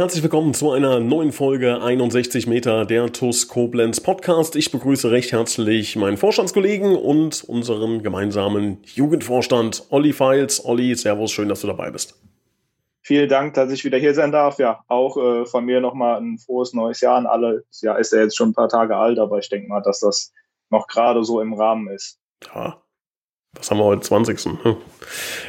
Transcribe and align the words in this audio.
Herzlich 0.00 0.22
willkommen 0.22 0.54
zu 0.54 0.70
einer 0.70 0.98
neuen 0.98 1.30
Folge 1.30 1.82
61 1.82 2.46
Meter 2.46 2.86
der 2.86 3.12
TUS 3.12 3.48
Koblenz 3.48 4.00
Podcast. 4.00 4.56
Ich 4.56 4.72
begrüße 4.72 5.10
recht 5.10 5.30
herzlich 5.30 5.94
meinen 5.94 6.16
Vorstandskollegen 6.16 6.96
und 6.96 7.44
unseren 7.44 8.02
gemeinsamen 8.02 8.78
Jugendvorstand 8.86 9.88
Olli 9.90 10.14
Feils. 10.14 10.64
Olli, 10.64 10.94
Servus, 10.94 11.32
schön, 11.32 11.50
dass 11.50 11.60
du 11.60 11.66
dabei 11.66 11.90
bist. 11.90 12.18
Vielen 13.02 13.28
Dank, 13.28 13.52
dass 13.52 13.70
ich 13.72 13.84
wieder 13.84 13.98
hier 13.98 14.14
sein 14.14 14.32
darf. 14.32 14.58
Ja, 14.58 14.82
auch 14.88 15.18
äh, 15.18 15.44
von 15.44 15.66
mir 15.66 15.82
nochmal 15.82 16.18
ein 16.18 16.38
frohes 16.38 16.72
neues 16.72 17.02
Jahr 17.02 17.18
an 17.18 17.26
alle. 17.26 17.64
Das 17.68 17.82
Jahr 17.82 17.98
ist 17.98 18.10
ja 18.14 18.20
jetzt 18.20 18.38
schon 18.38 18.48
ein 18.48 18.54
paar 18.54 18.70
Tage 18.70 18.96
alt, 18.96 19.18
aber 19.18 19.38
ich 19.38 19.50
denke 19.50 19.68
mal, 19.68 19.82
dass 19.82 20.00
das 20.00 20.32
noch 20.70 20.86
gerade 20.86 21.24
so 21.24 21.42
im 21.42 21.52
Rahmen 21.52 21.88
ist. 21.88 22.18
Ja, 22.54 22.80
was 23.52 23.70
haben 23.70 23.76
wir 23.76 23.84
heute? 23.84 24.00
20. 24.00 24.46
Hm. 24.62 24.76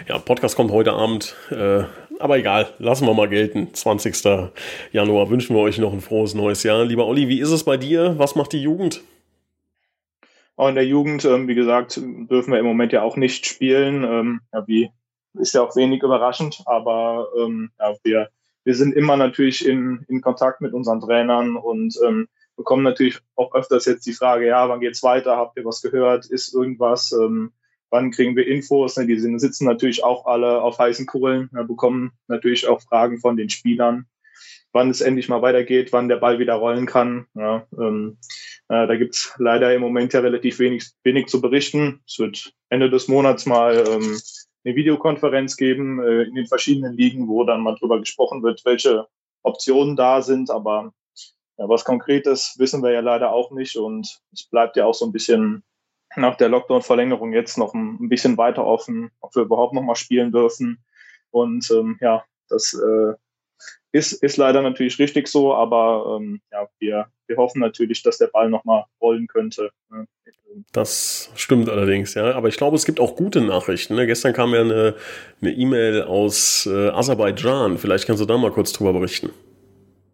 Ja, 0.10 0.20
Podcast 0.20 0.58
kommt 0.58 0.72
heute 0.72 0.92
Abend. 0.92 1.38
Äh, 1.52 1.84
aber 2.22 2.38
egal, 2.38 2.74
lassen 2.80 3.06
wir 3.06 3.14
mal 3.14 3.28
gelten. 3.28 3.74
20. 3.74 4.52
Januar 4.92 5.30
wünschen 5.30 5.56
wir 5.56 5.62
euch 5.62 5.78
noch 5.78 5.94
ein 5.94 6.02
frohes 6.02 6.34
neues 6.34 6.64
Jahr. 6.64 6.86
Lieber 6.86 7.06
Olli, 7.06 7.28
wie 7.28 7.40
ist 7.42 7.52
es 7.52 7.64
bei 7.64 7.78
dir? 7.78 8.16
Was 8.18 8.36
macht 8.36 8.54
die 8.54 8.62
Jugend? 8.62 9.02
In 10.58 10.76
der 10.76 10.86
Jugend, 10.86 11.26
ähm, 11.26 11.48
wie 11.48 11.56
gesagt, 11.56 11.98
dürfen 11.98 12.52
wir 12.52 12.60
im 12.60 12.66
Moment 12.66 12.94
ja 12.94 13.02
auch 13.02 13.18
nicht 13.18 13.48
spielen. 13.48 14.04
Ähm, 14.04 14.42
ist 15.34 15.56
ja 15.56 15.62
auch 15.62 15.76
wenig 15.76 16.04
überraschend, 16.04 16.62
aber 16.66 17.30
ähm, 17.36 17.72
wir, 18.04 18.30
sind 18.66 18.94
immer 18.94 19.18
natürlich 19.18 19.66
in, 19.66 20.06
Kontakt 20.22 20.62
mit 20.62 20.74
unseren 20.74 21.00
Trainern 21.02 21.56
und 21.56 21.98
bekommen 22.56 22.84
natürlich 22.84 23.20
auch 23.36 23.56
öfters 23.56 23.86
jetzt 23.86 24.06
die 24.06 24.14
Frage, 24.14 24.46
ja, 24.46 24.70
wann 24.70 24.82
geht's 24.82 25.02
weiter? 25.02 25.38
Habt 25.38 25.58
ihr 25.58 25.66
was 25.66 25.82
gehört? 25.82 26.28
Ist 26.28 26.54
irgendwas? 26.54 27.12
Ähm, 27.12 27.54
wann 27.92 28.12
kriegen 28.12 28.36
wir 28.36 28.48
Infos? 28.48 28.98
Ne? 28.98 29.06
Die 29.06 29.20
sitzen 29.20 29.66
natürlich 29.66 30.04
auch 30.04 30.26
alle 30.26 30.62
auf 30.62 30.80
heißen 30.80 31.06
Kohlen, 31.06 31.50
ne? 31.52 31.64
bekommen 31.64 32.12
natürlich 32.28 32.68
auch 32.68 32.82
Fragen 32.82 33.20
von 33.20 33.38
den 33.38 33.50
Spielern, 33.50 34.08
wann 34.72 34.90
es 34.90 35.02
endlich 35.02 35.30
mal 35.30 35.42
weitergeht, 35.42 35.94
wann 35.94 36.10
der 36.10 36.18
Ball 36.18 36.40
wieder 36.40 36.56
rollen 36.56 36.88
kann. 36.88 37.28
Ja, 37.36 37.68
ähm, 37.78 38.18
äh, 38.70 38.88
da 38.88 38.96
gibt's 38.96 39.36
leider 39.38 39.74
im 39.76 39.82
Moment 39.82 40.14
ja 40.14 40.22
relativ 40.22 40.60
wenig, 40.60 40.92
wenig 41.04 41.28
zu 41.28 41.42
berichten. 41.42 42.02
Es 42.08 42.18
wird 42.18 42.54
Ende 42.70 42.90
des 42.90 43.08
Monats 43.08 43.46
mal 43.46 43.84
ähm, 43.88 44.20
eine 44.64 44.76
Videokonferenz 44.76 45.58
geben 45.58 46.02
äh, 46.02 46.24
in 46.24 46.36
den 46.36 46.48
verschiedenen 46.48 46.96
Ligen, 46.96 47.28
wo 47.28 47.44
dann 47.44 47.62
mal 47.62 47.76
drüber 47.76 48.00
gesprochen 48.00 48.42
wird, 48.44 48.64
welche 48.66 49.08
Optionen 49.44 49.96
da 49.96 50.22
sind. 50.22 50.50
Aber 50.50 50.94
ja, 51.58 51.68
was 51.68 51.84
Konkretes 51.84 52.56
wissen 52.58 52.82
wir 52.82 52.92
ja 52.92 53.02
leider 53.02 53.34
auch 53.34 53.52
nicht 53.52 53.76
und 53.76 54.22
es 54.32 54.44
bleibt 54.50 54.78
ja 54.78 54.86
auch 54.86 54.94
so 54.94 55.06
ein 55.06 55.12
bisschen 55.12 55.64
nach 56.16 56.36
der 56.36 56.50
Lockdown-Verlängerung 56.50 57.34
jetzt 57.34 57.58
noch 57.58 57.74
ein, 57.74 58.10
bisschen 58.10 58.38
weiter 58.38 58.66
offen, 58.66 59.12
ob 59.22 59.36
wir 59.36 59.44
überhaupt 59.44 59.74
noch 59.74 59.82
mal 59.82 59.96
spielen 59.96 60.32
dürfen. 60.32 60.84
Und 61.30 61.70
ähm, 61.72 61.98
ja, 62.02 62.24
das 62.50 62.74
äh, 62.74 63.14
ist, 63.92 64.14
ist 64.14 64.38
leider 64.38 64.62
natürlich 64.62 65.00
richtig 65.00 65.28
so, 65.28 65.54
aber 65.54 66.18
ähm, 66.18 66.42
ja, 66.52 66.68
wir, 66.80 67.08
wir 67.28 67.38
hoffen 67.38 67.60
natürlich, 67.60 68.04
dass 68.04 68.18
der 68.18 68.28
Ball 68.28 68.50
noch 68.50 68.66
mal 68.66 68.86
rollen 69.02 69.28
könnte. 69.28 69.72
Ne? 69.90 70.08
Das 70.74 71.32
stimmt 71.36 71.70
allerdings, 71.70 72.14
ja. 72.14 72.34
Aber 72.34 72.48
ich 72.48 72.58
glaube, 72.58 72.76
es 72.76 72.86
gibt 72.86 73.00
auch 73.00 73.16
gute 73.16 73.42
Nachrichten. 73.42 73.96
Ne? 73.96 74.06
Gestern 74.06 74.34
kam 74.34 74.54
ja 74.54 74.62
eine 74.62 74.96
E-Mail 75.42 76.04
aus 76.04 76.66
äh, 76.66 76.90
Aserbaidschan. 76.90 77.78
Vielleicht 77.78 78.06
kannst 78.06 78.22
du 78.22 78.26
da 78.26 78.38
mal 78.38 78.52
kurz 78.52 78.74
drüber 78.74 78.94
berichten. 78.94 79.30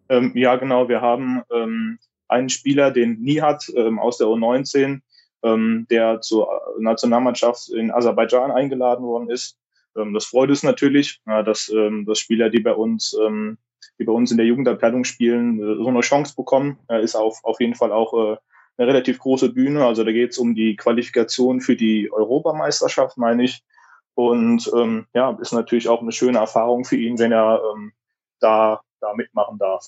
Ähm, 0.08 0.32
ja, 0.34 0.56
genau. 0.56 0.88
Wir 0.88 1.00
haben 1.00 1.42
ähm, 1.52 1.98
einen 2.28 2.48
Spieler, 2.48 2.90
den 2.90 3.20
Nihat 3.20 3.70
ähm, 3.74 3.98
aus 3.98 4.18
der 4.18 4.28
U19, 4.28 5.00
ähm, 5.42 5.86
der 5.90 6.20
zur 6.20 6.48
Nationalmannschaft 6.78 7.68
in 7.70 7.90
Aserbaidschan 7.90 8.50
eingeladen 8.50 9.04
worden 9.04 9.30
ist. 9.30 9.58
Ähm, 9.96 10.14
das 10.14 10.26
freut 10.26 10.50
uns 10.50 10.62
natürlich, 10.62 11.20
ja, 11.26 11.42
dass, 11.42 11.68
ähm, 11.68 12.04
dass 12.06 12.18
Spieler, 12.18 12.50
die 12.50 12.60
bei 12.60 12.74
uns, 12.74 13.16
ähm, 13.24 13.58
die 13.98 14.04
bei 14.04 14.12
uns 14.12 14.30
in 14.30 14.36
der 14.36 14.46
Jugendabteilung 14.46 15.04
spielen, 15.04 15.60
äh, 15.60 15.76
so 15.76 15.88
eine 15.88 16.00
Chance 16.00 16.34
bekommen. 16.36 16.78
Er 16.88 17.00
ist 17.00 17.14
auf, 17.14 17.44
auf 17.44 17.60
jeden 17.60 17.74
Fall 17.74 17.92
auch 17.92 18.12
äh, 18.14 18.36
eine 18.76 18.88
relativ 18.88 19.18
große 19.18 19.52
Bühne. 19.52 19.84
Also 19.84 20.04
da 20.04 20.12
geht 20.12 20.30
es 20.30 20.38
um 20.38 20.54
die 20.54 20.76
Qualifikation 20.76 21.60
für 21.60 21.76
die 21.76 22.10
Europameisterschaft, 22.12 23.18
meine 23.18 23.44
ich. 23.44 23.64
Und 24.14 24.70
ähm, 24.74 25.06
ja, 25.14 25.36
ist 25.40 25.52
natürlich 25.52 25.88
auch 25.88 26.02
eine 26.02 26.12
schöne 26.12 26.38
Erfahrung 26.38 26.84
für 26.84 26.96
ihn, 26.96 27.18
wenn 27.18 27.32
er 27.32 27.62
ähm, 27.72 27.92
da, 28.40 28.80
da 29.00 29.14
mitmachen 29.14 29.58
darf. 29.58 29.86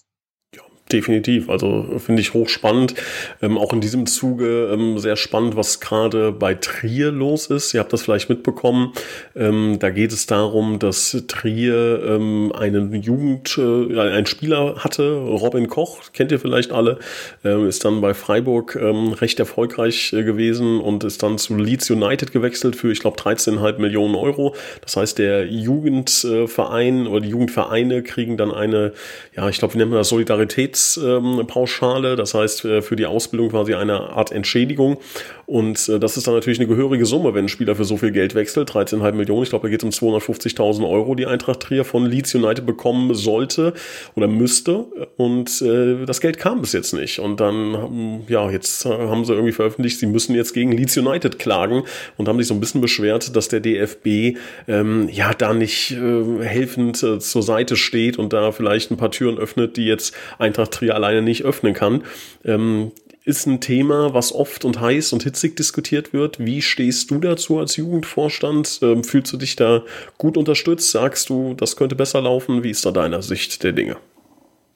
Definitiv, 0.92 1.48
also 1.48 1.86
finde 1.98 2.20
ich 2.20 2.34
hochspannend. 2.34 2.94
Ähm, 3.42 3.58
auch 3.58 3.72
in 3.72 3.80
diesem 3.80 4.06
Zuge 4.06 4.70
ähm, 4.72 4.98
sehr 4.98 5.16
spannend, 5.16 5.54
was 5.54 5.78
gerade 5.78 6.32
bei 6.32 6.54
Trier 6.54 7.12
los 7.12 7.46
ist. 7.46 7.74
Ihr 7.74 7.80
habt 7.80 7.92
das 7.92 8.02
vielleicht 8.02 8.28
mitbekommen. 8.28 8.92
Ähm, 9.36 9.76
da 9.78 9.90
geht 9.90 10.12
es 10.12 10.26
darum, 10.26 10.80
dass 10.80 11.16
Trier 11.28 12.02
ähm, 12.04 12.52
einen 12.52 12.92
Jugend, 12.94 13.56
äh, 13.56 14.00
einen 14.00 14.26
Spieler 14.26 14.76
hatte, 14.78 15.12
Robin 15.12 15.68
Koch, 15.68 16.00
kennt 16.12 16.32
ihr 16.32 16.40
vielleicht 16.40 16.72
alle, 16.72 16.98
äh, 17.44 17.68
ist 17.68 17.84
dann 17.84 18.00
bei 18.00 18.12
Freiburg 18.12 18.74
ähm, 18.74 19.12
recht 19.12 19.38
erfolgreich 19.38 20.12
äh, 20.12 20.24
gewesen 20.24 20.80
und 20.80 21.04
ist 21.04 21.22
dann 21.22 21.38
zu 21.38 21.56
Leeds 21.56 21.88
United 21.90 22.32
gewechselt 22.32 22.74
für, 22.74 22.90
ich 22.90 22.98
glaube, 22.98 23.16
13,5 23.16 23.78
Millionen 23.78 24.16
Euro. 24.16 24.56
Das 24.80 24.96
heißt, 24.96 25.18
der 25.18 25.46
Jugendverein 25.46 27.06
oder 27.06 27.20
die 27.20 27.28
Jugendvereine 27.28 28.02
kriegen 28.02 28.36
dann 28.36 28.50
eine, 28.50 28.92
ja, 29.36 29.48
ich 29.48 29.58
glaube, 29.58 29.74
wie 29.74 29.78
nennt 29.78 29.90
man 29.90 30.00
das, 30.00 30.08
Solidarität 30.08 30.79
Eintrittspauschale, 31.60 32.16
das 32.16 32.34
heißt 32.34 32.64
äh, 32.64 32.82
für 32.82 32.96
die 32.96 33.06
Ausbildung 33.06 33.50
quasi 33.50 33.74
eine 33.74 34.10
Art 34.10 34.32
Entschädigung. 34.32 34.98
Und 35.46 35.88
äh, 35.88 35.98
das 35.98 36.16
ist 36.16 36.26
dann 36.26 36.34
natürlich 36.34 36.60
eine 36.60 36.68
gehörige 36.68 37.04
Summe, 37.06 37.34
wenn 37.34 37.46
ein 37.46 37.48
Spieler 37.48 37.74
für 37.74 37.84
so 37.84 37.96
viel 37.96 38.12
Geld 38.12 38.34
wechselt, 38.34 38.70
13,5 38.70 39.12
Millionen. 39.12 39.42
Ich 39.42 39.50
glaube, 39.50 39.66
da 39.66 39.70
geht 39.70 39.82
es 39.82 40.00
um 40.00 40.10
250.000 40.10 40.88
Euro, 40.88 41.14
die 41.14 41.26
Eintracht 41.26 41.60
Trier 41.60 41.84
von 41.84 42.06
Leeds 42.06 42.34
United 42.34 42.66
bekommen 42.66 43.14
sollte 43.14 43.74
oder 44.14 44.28
müsste. 44.28 44.86
Und 45.16 45.60
äh, 45.62 46.06
das 46.06 46.20
Geld 46.20 46.38
kam 46.38 46.60
bis 46.60 46.72
jetzt 46.72 46.92
nicht. 46.92 47.18
Und 47.18 47.40
dann, 47.40 48.22
ja, 48.28 48.48
jetzt 48.50 48.84
haben 48.84 49.24
sie 49.24 49.32
irgendwie 49.32 49.52
veröffentlicht, 49.52 49.98
sie 49.98 50.06
müssen 50.06 50.34
jetzt 50.34 50.54
gegen 50.54 50.72
Leeds 50.72 50.96
United 50.96 51.38
klagen 51.38 51.82
und 52.16 52.28
haben 52.28 52.38
sich 52.38 52.46
so 52.46 52.54
ein 52.54 52.60
bisschen 52.60 52.80
beschwert, 52.80 53.34
dass 53.34 53.48
der 53.48 53.60
DFB 53.60 54.38
ähm, 54.68 55.08
ja 55.10 55.32
da 55.34 55.52
nicht 55.52 55.92
äh, 55.92 56.44
helfend 56.44 57.02
äh, 57.02 57.18
zur 57.18 57.42
Seite 57.42 57.76
steht 57.76 58.18
und 58.18 58.32
da 58.32 58.52
vielleicht 58.52 58.90
ein 58.90 58.96
paar 58.96 59.10
Türen 59.10 59.38
öffnet, 59.38 59.76
die 59.76 59.86
jetzt 59.86 60.14
Eintracht 60.38 60.69
Trier 60.70 60.94
alleine 60.94 61.22
nicht 61.22 61.44
öffnen 61.44 61.74
kann. 61.74 62.04
Ähm, 62.44 62.92
ist 63.24 63.46
ein 63.46 63.60
Thema, 63.60 64.14
was 64.14 64.34
oft 64.34 64.64
und 64.64 64.80
heiß 64.80 65.12
und 65.12 65.22
hitzig 65.22 65.54
diskutiert 65.56 66.12
wird. 66.12 66.38
Wie 66.44 66.62
stehst 66.62 67.10
du 67.10 67.18
dazu 67.18 67.58
als 67.58 67.76
Jugendvorstand? 67.76 68.80
Ähm, 68.82 69.04
fühlst 69.04 69.32
du 69.32 69.36
dich 69.36 69.56
da 69.56 69.82
gut 70.18 70.36
unterstützt? 70.36 70.90
Sagst 70.90 71.28
du, 71.28 71.54
das 71.54 71.76
könnte 71.76 71.96
besser 71.96 72.22
laufen? 72.22 72.62
Wie 72.62 72.70
ist 72.70 72.84
da 72.86 72.90
deiner 72.90 73.22
Sicht 73.22 73.62
der 73.62 73.72
Dinge? 73.72 73.96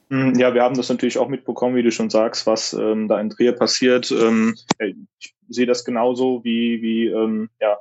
Hm, 0.09 0.35
ja, 0.35 0.53
wir 0.53 0.61
haben 0.61 0.75
das 0.75 0.89
natürlich 0.89 1.17
auch 1.17 1.27
mitbekommen, 1.27 1.75
wie 1.75 1.83
du 1.83 1.91
schon 1.91 2.11
sagst, 2.11 2.45
was 2.45 2.73
ähm, 2.73 3.07
da 3.07 3.19
in 3.19 3.31
Trier 3.31 3.53
passiert. 3.53 4.11
Ähm, 4.11 4.55
ich 4.79 5.33
sehe 5.49 5.65
das 5.65 5.83
genauso 5.83 6.43
wie, 6.43 6.81
wie 6.81 7.07
ähm, 7.07 7.49
ja, 7.59 7.77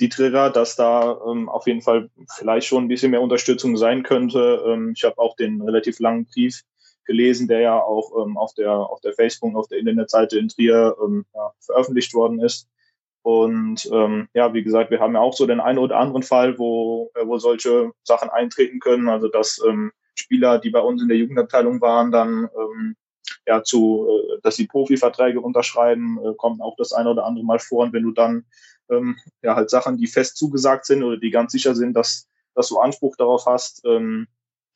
die 0.00 0.08
Trigger, 0.08 0.50
dass 0.50 0.74
da 0.74 1.18
ähm, 1.30 1.48
auf 1.48 1.66
jeden 1.66 1.82
Fall 1.82 2.10
vielleicht 2.34 2.66
schon 2.66 2.84
ein 2.84 2.88
bisschen 2.88 3.12
mehr 3.12 3.22
Unterstützung 3.22 3.76
sein 3.76 4.02
könnte. 4.02 4.62
Ähm, 4.66 4.92
ich 4.96 5.04
habe 5.04 5.18
auch 5.18 5.36
den 5.36 5.62
relativ 5.62 6.00
langen 6.00 6.26
Brief 6.26 6.62
gelesen, 7.04 7.48
der 7.48 7.60
ja 7.60 7.80
auch 7.80 8.24
ähm, 8.24 8.36
auf 8.36 8.54
der 8.54 8.72
auf 8.72 9.00
der 9.00 9.12
Facebook, 9.12 9.56
auf 9.56 9.68
der 9.68 9.78
Internetseite 9.78 10.38
in 10.38 10.48
Trier 10.48 10.96
ähm, 11.04 11.24
ja, 11.34 11.52
veröffentlicht 11.60 12.14
worden 12.14 12.40
ist. 12.40 12.68
Und 13.22 13.88
ähm, 13.92 14.28
ja, 14.32 14.54
wie 14.54 14.62
gesagt, 14.62 14.90
wir 14.90 15.00
haben 15.00 15.14
ja 15.14 15.20
auch 15.20 15.34
so 15.34 15.46
den 15.46 15.60
einen 15.60 15.78
oder 15.78 15.98
anderen 15.98 16.22
Fall, 16.22 16.58
wo, 16.58 17.10
äh, 17.14 17.26
wo 17.26 17.38
solche 17.38 17.92
Sachen 18.02 18.30
eintreten 18.30 18.80
können. 18.80 19.08
Also 19.08 19.28
dass 19.28 19.60
ähm, 19.66 19.92
Spieler, 20.14 20.58
die 20.58 20.70
bei 20.70 20.80
uns 20.80 21.02
in 21.02 21.08
der 21.08 21.18
Jugendabteilung 21.18 21.80
waren, 21.80 22.12
dann 22.12 22.48
ähm, 22.56 22.96
ja 23.46 23.62
zu, 23.62 24.08
äh, 24.08 24.40
dass 24.42 24.56
sie 24.56 24.66
Profiverträge 24.66 25.40
unterschreiben, 25.40 26.18
äh, 26.24 26.34
kommt 26.36 26.62
auch 26.62 26.76
das 26.76 26.92
eine 26.92 27.10
oder 27.10 27.26
andere 27.26 27.44
Mal 27.44 27.58
vor. 27.58 27.84
Und 27.84 27.92
wenn 27.92 28.04
du 28.04 28.12
dann 28.12 28.46
ähm, 28.90 29.18
ja 29.42 29.54
halt 29.54 29.68
Sachen, 29.70 29.98
die 29.98 30.06
fest 30.06 30.36
zugesagt 30.36 30.86
sind 30.86 31.02
oder 31.02 31.18
die 31.18 31.30
ganz 31.30 31.52
sicher 31.52 31.74
sind, 31.74 31.94
dass, 31.94 32.28
dass 32.54 32.68
du 32.68 32.78
Anspruch 32.78 33.16
darauf 33.16 33.44
hast, 33.46 33.84
ähm, 33.84 34.28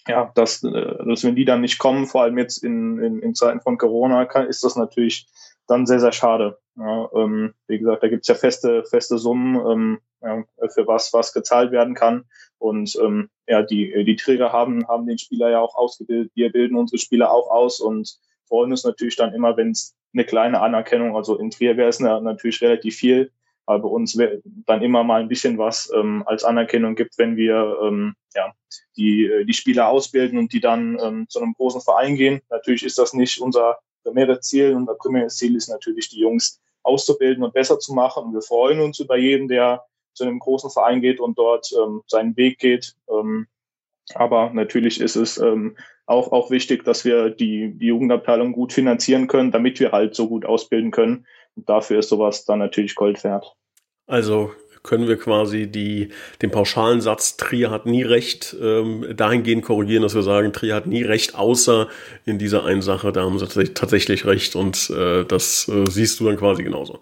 ja, 0.07 0.31
dass, 0.35 0.63
äh, 0.63 1.05
dass 1.05 1.25
wenn 1.25 1.37
die 1.37 1.45
dann 1.45 1.61
nicht 1.61 1.79
kommen, 1.79 2.07
vor 2.07 2.23
allem 2.23 2.39
jetzt 2.39 2.63
in, 2.63 2.99
in, 2.99 3.21
in 3.21 3.35
Zeiten 3.35 3.61
von 3.61 3.79
Corona, 3.79 4.25
kann, 4.27 4.47
ist 4.47 4.65
das 4.65 4.77
natürlich 4.77 5.27
dann 5.67 5.87
sehr, 5.87 6.01
sehr 6.01 6.13
schade. 6.13 6.59
Ja, 6.77 7.09
ähm, 7.15 7.55
wie 7.69 7.79
gesagt, 7.79 8.03
da 8.03 8.09
gibt's 8.09 8.29
ja 8.29 8.35
feste, 8.35 8.85
feste 8.85 9.19
Summen, 9.19 9.57
ähm, 9.67 9.99
ja, 10.21 10.45
für 10.69 10.87
was, 10.87 11.13
was 11.13 11.33
gezahlt 11.33 11.71
werden 11.71 11.95
kann. 11.95 12.25
Und 12.59 12.97
ähm, 13.03 13.31
ja, 13.47 13.63
die, 13.63 14.05
die 14.05 14.17
Träger 14.17 14.53
haben, 14.53 14.87
haben 14.89 15.07
den 15.07 15.19
Spieler 15.19 15.51
ja 15.51 15.61
auch 15.61 15.75
ausgebildet. 15.75 16.33
Wir 16.35 16.51
bilden 16.51 16.77
unsere 16.77 16.99
Spieler 16.99 17.31
auch 17.31 17.51
aus 17.51 17.81
und 17.81 18.19
freuen 18.49 18.71
uns 18.71 18.85
natürlich 18.85 19.17
dann 19.17 19.35
immer, 19.35 19.57
wenn 19.57 19.71
es 19.71 19.95
eine 20.13 20.25
kleine 20.25 20.61
Anerkennung, 20.61 21.17
also 21.17 21.39
in 21.39 21.51
Trier 21.51 21.77
wäre 21.77 21.89
es 21.89 22.01
natürlich 22.01 22.63
relativ 22.63 22.97
viel, 22.97 23.33
aber 23.67 23.91
uns 23.91 24.19
dann 24.67 24.83
immer 24.83 25.05
mal 25.05 25.21
ein 25.21 25.29
bisschen 25.29 25.59
was 25.59 25.91
ähm, 25.95 26.23
als 26.27 26.45
Anerkennung 26.45 26.95
gibt, 26.95 27.19
wenn 27.19 27.37
wir 27.37 27.79
ähm, 27.83 28.15
ja, 28.35 28.53
die, 28.97 29.27
äh, 29.27 29.45
die 29.45 29.55
Spieler 29.55 29.89
ausbilden 29.89 30.39
und 30.39 30.53
die 30.53 30.61
dann 30.61 30.99
ähm, 31.03 31.27
zu 31.29 31.41
einem 31.41 31.55
großen 31.55 31.81
Verein 31.81 32.17
gehen. 32.17 32.43
Natürlich 32.51 32.85
ist 32.85 32.99
das 32.99 33.15
nicht 33.15 33.41
unser 33.41 33.79
primäres 34.03 34.41
Ziel. 34.41 34.75
Unser 34.75 34.95
primäres 34.95 35.37
Ziel 35.37 35.57
ist 35.57 35.69
natürlich, 35.69 36.11
die 36.11 36.21
Jungs 36.21 36.61
auszubilden 36.83 37.43
und 37.43 37.55
besser 37.55 37.79
zu 37.79 37.95
machen. 37.95 38.25
Und 38.25 38.35
wir 38.35 38.43
freuen 38.43 38.81
uns 38.81 39.01
über 39.01 39.17
jeden, 39.17 39.49
der 39.49 39.85
zu 40.13 40.25
einem 40.25 40.39
großen 40.39 40.71
Verein 40.71 41.01
geht 41.01 41.19
und 41.19 41.39
dort 41.39 41.71
ähm, 41.73 42.03
seinen 42.07 42.37
Weg 42.37 42.59
geht. 42.59 42.95
Ähm, 43.11 43.47
aber 44.15 44.51
natürlich 44.51 45.01
ist 45.01 45.17
es 45.17 45.39
ähm, 45.39 45.77
auch, 46.07 46.33
auch 46.33 46.51
wichtig, 46.51 46.85
dass 46.85 47.05
wir 47.05 47.31
die, 47.31 47.73
die 47.75 47.87
Jugendabteilung 47.87 48.53
gut 48.53 48.73
finanzieren 48.73 49.27
können, 49.27 49.51
damit 49.51 49.81
wir 49.81 49.93
halt 49.93 50.15
so 50.15 50.29
gut 50.29 50.45
ausbilden 50.45 50.91
können. 50.91 51.27
Und 51.57 51.69
dafür 51.69 51.99
ist 51.99 52.09
sowas 52.09 52.45
dann 52.45 52.59
natürlich 52.59 52.95
Gold 52.95 53.23
wert. 53.25 53.55
Also 54.07 54.53
können 54.83 55.09
wir 55.09 55.17
quasi 55.17 55.67
die, 55.67 56.11
den 56.43 56.51
pauschalen 56.51 57.01
Satz, 57.01 57.39
Trier 57.39 57.71
hat 57.71 57.87
nie 57.87 58.03
recht, 58.03 58.55
ähm, 58.61 59.07
dahingehend 59.17 59.65
korrigieren, 59.65 60.03
dass 60.03 60.15
wir 60.15 60.23
sagen, 60.23 60.53
Trier 60.53 60.75
hat 60.75 60.87
nie 60.87 61.03
recht, 61.03 61.35
außer 61.35 61.89
in 62.27 62.39
dieser 62.39 62.65
einen 62.65 62.83
Sache, 62.83 63.11
da 63.11 63.23
haben 63.23 63.39
sie 63.39 63.65
tatsächlich 63.73 64.27
recht 64.27 64.55
und 64.55 64.91
äh, 64.91 65.25
das 65.25 65.69
äh, 65.69 65.91
siehst 65.91 66.21
du 66.21 66.27
dann 66.27 66.37
quasi 66.37 66.63
genauso. 66.63 67.01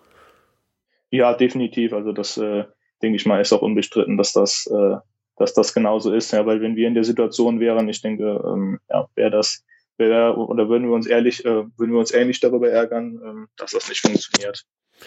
Ja, 1.11 1.35
definitiv. 1.35 1.93
Also 1.93 2.13
das, 2.13 2.39
äh, 2.39 2.65
denke 3.03 3.17
ich 3.17 3.27
mal, 3.27 3.41
ist 3.41 3.53
auch 3.53 3.63
unbestritten, 3.63 4.17
dass 4.17 4.33
das, 4.33 4.67
äh, 4.67 4.97
dass 5.37 5.53
das 5.53 5.75
genauso 5.75 6.13
ist. 6.13 6.33
Ja, 6.33 6.47
weil 6.47 6.61
wenn 6.61 6.77
wir 6.77 6.87
in 6.87 6.95
der 6.95 7.05
Situation 7.05 7.61
wären, 7.61 7.89
ich 7.89 8.01
denke, 8.01 8.43
ähm, 8.47 8.79
ja, 8.89 9.09
wäre 9.15 9.31
das, 9.31 9.65
wär, 9.99 10.37
oder 10.39 10.69
würden 10.69 10.89
wir 10.89 10.95
uns 10.95 11.07
ehrlich, 11.07 11.45
äh, 11.45 11.65
würden 11.77 11.93
wir 11.93 11.99
uns 11.99 12.13
ähnlich 12.13 12.41
darüber 12.41 12.71
ärgern, 12.71 13.21
ähm, 13.25 13.49
dass 13.57 13.73
das 13.73 13.89
nicht 13.89 14.01
funktioniert. 14.01 14.65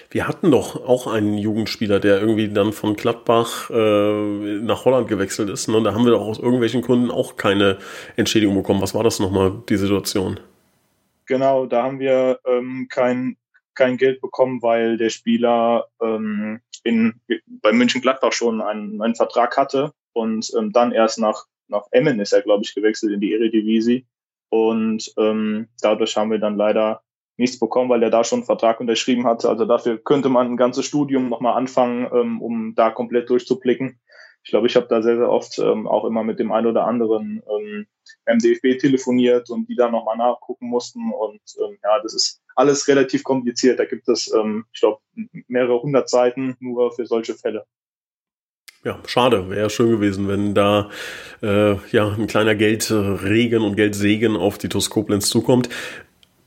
Wir 0.09 0.27
hatten 0.27 0.51
doch 0.51 0.75
auch 0.87 1.07
einen 1.07 1.37
Jugendspieler, 1.37 1.99
der 1.99 2.19
irgendwie 2.19 2.49
dann 2.49 2.73
von 2.73 2.95
Gladbach 2.95 3.69
äh, 3.69 4.59
nach 4.59 4.85
Holland 4.85 5.07
gewechselt 5.07 5.49
ist. 5.49 5.67
Ne? 5.67 5.77
Und 5.77 5.85
da 5.85 5.93
haben 5.93 6.03
wir 6.03 6.11
doch 6.11 6.25
aus 6.25 6.39
irgendwelchen 6.39 6.81
Gründen 6.81 7.11
auch 7.11 7.37
keine 7.37 7.77
Entschädigung 8.15 8.55
bekommen. 8.55 8.81
Was 8.81 8.93
war 8.93 9.03
das 9.03 9.19
nochmal, 9.19 9.63
die 9.69 9.77
Situation? 9.77 10.39
Genau, 11.27 11.65
da 11.65 11.83
haben 11.83 11.99
wir 11.99 12.39
ähm, 12.45 12.87
kein, 12.89 13.37
kein 13.73 13.97
Geld 13.97 14.21
bekommen, 14.21 14.61
weil 14.61 14.97
der 14.97 15.09
Spieler 15.09 15.87
ähm, 16.01 16.61
in, 16.83 17.19
bei 17.47 17.71
München 17.71 18.01
Gladbach 18.01 18.33
schon 18.33 18.61
einen, 18.61 19.01
einen 19.01 19.15
Vertrag 19.15 19.57
hatte 19.57 19.91
und 20.13 20.51
ähm, 20.57 20.71
dann 20.71 20.91
erst 20.91 21.19
nach, 21.19 21.45
nach 21.67 21.87
Emmen 21.91 22.19
ist 22.19 22.31
er, 22.31 22.41
glaube 22.41 22.63
ich, 22.63 22.75
gewechselt 22.75 23.11
in 23.11 23.21
die 23.21 23.33
Eredivisie. 23.33 24.05
Und 24.55 25.11
ähm, 25.17 25.67
dadurch 25.81 26.15
haben 26.15 26.31
wir 26.31 26.39
dann 26.39 26.55
leider 26.55 27.01
nichts 27.35 27.59
bekommen, 27.59 27.89
weil 27.89 28.01
er 28.03 28.09
da 28.09 28.23
schon 28.23 28.39
einen 28.39 28.45
Vertrag 28.45 28.79
unterschrieben 28.79 29.25
hatte. 29.25 29.49
Also 29.49 29.65
dafür 29.65 29.97
könnte 29.97 30.29
man 30.29 30.47
ein 30.47 30.55
ganzes 30.55 30.85
Studium 30.85 31.27
nochmal 31.27 31.57
anfangen, 31.57 32.07
ähm, 32.13 32.41
um 32.41 32.73
da 32.73 32.89
komplett 32.89 33.29
durchzublicken. 33.29 33.99
Ich 34.43 34.51
glaube, 34.51 34.67
ich 34.67 34.77
habe 34.77 34.87
da 34.87 35.01
sehr, 35.01 35.17
sehr 35.17 35.29
oft 35.29 35.59
ähm, 35.59 35.87
auch 35.87 36.05
immer 36.05 36.23
mit 36.23 36.39
dem 36.39 36.53
einen 36.53 36.67
oder 36.67 36.85
anderen 36.85 37.43
ähm, 37.49 37.85
MDFB 38.27 38.79
telefoniert 38.79 39.49
und 39.49 39.67
die 39.67 39.75
da 39.75 39.91
nochmal 39.91 40.15
nachgucken 40.15 40.69
mussten. 40.69 41.11
Und 41.11 41.41
ähm, 41.59 41.77
ja, 41.83 41.99
das 42.01 42.13
ist 42.13 42.41
alles 42.55 42.87
relativ 42.87 43.25
kompliziert. 43.25 43.77
Da 43.77 43.83
gibt 43.83 44.07
es, 44.07 44.31
ähm, 44.33 44.65
ich 44.71 44.79
glaube, 44.79 45.01
mehrere 45.47 45.81
hundert 45.81 46.09
Seiten 46.09 46.55
nur 46.61 46.93
für 46.93 47.05
solche 47.05 47.33
Fälle. 47.33 47.65
Ja, 48.85 48.99
schade. 49.07 49.49
Wäre 49.49 49.69
schön 49.71 49.89
gewesen, 49.89 50.27
wenn 50.27 50.53
da 50.53 50.89
äh, 51.41 51.75
ja 51.91 52.07
ein 52.07 52.27
kleiner 52.27 52.53
Geldregen 52.55 53.63
und 53.63 53.75
Geldsegen 53.75 54.37
auf 54.37 54.57
die 54.57 54.69
TuS 54.69 54.89
zukommt 55.21 55.69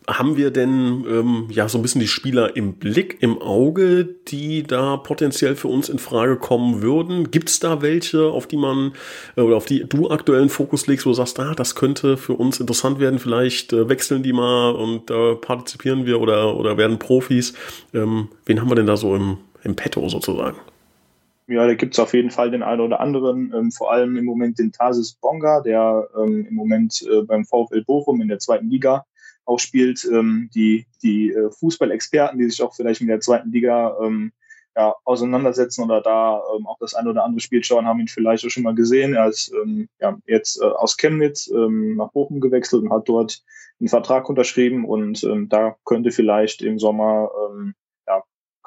haben 0.08 0.38
wir 0.38 0.50
denn 0.50 1.04
ähm, 1.06 1.48
ja 1.50 1.68
so 1.68 1.78
ein 1.78 1.82
bisschen 1.82 2.00
die 2.00 2.08
Spieler 2.08 2.56
im 2.56 2.74
Blick, 2.74 3.18
im 3.20 3.42
Auge, 3.42 4.08
die 4.28 4.62
da 4.62 4.96
potenziell 4.96 5.54
für 5.54 5.68
uns 5.68 5.90
in 5.90 5.98
Frage 5.98 6.36
kommen 6.36 6.80
würden? 6.80 7.30
Gibt 7.30 7.50
es 7.50 7.60
da 7.60 7.82
welche, 7.82 8.22
auf 8.22 8.46
die 8.46 8.56
man 8.56 8.92
äh, 9.36 9.42
oder 9.42 9.56
auf 9.56 9.66
die 9.66 9.84
du 9.86 10.10
aktuellen 10.10 10.48
Fokus 10.48 10.86
legst, 10.86 11.04
wo 11.04 11.10
du 11.10 11.14
sagst, 11.14 11.38
ah, 11.40 11.54
das 11.54 11.74
könnte 11.74 12.16
für 12.16 12.32
uns 12.32 12.58
interessant 12.58 13.00
werden, 13.00 13.18
vielleicht 13.18 13.74
äh, 13.74 13.88
wechseln 13.90 14.22
die 14.22 14.32
mal 14.32 14.70
und 14.70 15.10
äh, 15.10 15.34
partizipieren 15.34 16.06
wir 16.06 16.20
oder, 16.20 16.56
oder 16.56 16.78
werden 16.78 16.98
Profis? 16.98 17.52
Ähm, 17.92 18.28
ven 18.46 18.62
haben 18.62 18.70
wir 18.70 18.76
denn 18.76 18.86
da 18.86 18.96
so 18.96 19.14
im, 19.14 19.36
im 19.62 19.76
Petto 19.76 20.08
sozusagen? 20.08 20.56
Ja, 21.50 21.66
da 21.66 21.74
gibt's 21.74 21.98
auf 21.98 22.12
jeden 22.12 22.30
Fall 22.30 22.50
den 22.50 22.62
einen 22.62 22.82
oder 22.82 23.00
anderen, 23.00 23.54
ähm, 23.56 23.72
vor 23.72 23.90
allem 23.90 24.18
im 24.18 24.26
Moment 24.26 24.58
den 24.58 24.70
Tarsis 24.70 25.14
Bonga, 25.14 25.62
der 25.62 26.06
ähm, 26.14 26.46
im 26.46 26.54
Moment 26.54 27.02
äh, 27.10 27.22
beim 27.22 27.46
VfL 27.46 27.84
Bochum 27.84 28.20
in 28.20 28.28
der 28.28 28.38
zweiten 28.38 28.68
Liga 28.68 29.06
auch 29.46 29.58
spielt, 29.58 30.06
ähm, 30.12 30.50
die, 30.54 30.86
die 31.02 31.32
äh, 31.32 31.50
Fußballexperten, 31.50 32.38
die 32.38 32.50
sich 32.50 32.62
auch 32.62 32.74
vielleicht 32.74 33.00
mit 33.00 33.08
der 33.08 33.20
zweiten 33.20 33.50
Liga 33.50 33.96
ähm, 34.02 34.32
ja, 34.76 34.94
auseinandersetzen 35.06 35.84
oder 35.84 36.02
da 36.02 36.42
ähm, 36.54 36.66
auch 36.66 36.76
das 36.80 36.92
eine 36.92 37.08
oder 37.08 37.24
andere 37.24 37.40
Spiel 37.40 37.64
schauen, 37.64 37.86
haben 37.86 38.00
ihn 38.00 38.08
vielleicht 38.08 38.44
auch 38.44 38.50
schon 38.50 38.62
mal 38.62 38.74
gesehen. 38.74 39.14
Er 39.14 39.28
ist 39.28 39.50
ähm, 39.54 39.88
ja, 40.00 40.18
jetzt 40.26 40.60
äh, 40.60 40.66
aus 40.66 40.98
Chemnitz 40.98 41.50
nach 41.50 42.12
Bochum 42.12 42.40
gewechselt 42.40 42.82
und 42.82 42.92
hat 42.92 43.08
dort 43.08 43.42
einen 43.80 43.88
Vertrag 43.88 44.28
unterschrieben 44.28 44.84
und 44.84 45.26
da 45.48 45.76
könnte 45.84 46.10
vielleicht 46.10 46.62
im 46.62 46.78
Sommer, 46.80 47.30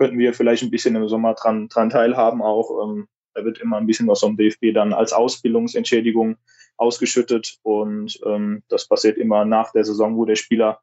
könnten 0.01 0.17
wir 0.17 0.33
vielleicht 0.33 0.63
ein 0.63 0.71
bisschen 0.71 0.95
im 0.95 1.07
Sommer 1.07 1.35
dran, 1.35 1.67
dran 1.67 1.91
teilhaben 1.91 2.41
auch. 2.41 2.83
Ähm, 2.83 3.07
da 3.35 3.45
wird 3.45 3.59
immer 3.59 3.77
ein 3.77 3.85
bisschen 3.85 4.07
was 4.07 4.21
vom 4.21 4.35
DFB 4.35 4.73
dann 4.73 4.93
als 4.93 5.13
Ausbildungsentschädigung 5.13 6.37
ausgeschüttet 6.75 7.59
und 7.61 8.19
ähm, 8.25 8.63
das 8.67 8.87
passiert 8.87 9.19
immer 9.19 9.45
nach 9.45 9.71
der 9.73 9.85
Saison, 9.85 10.17
wo 10.17 10.25
der 10.25 10.35
Spieler 10.35 10.79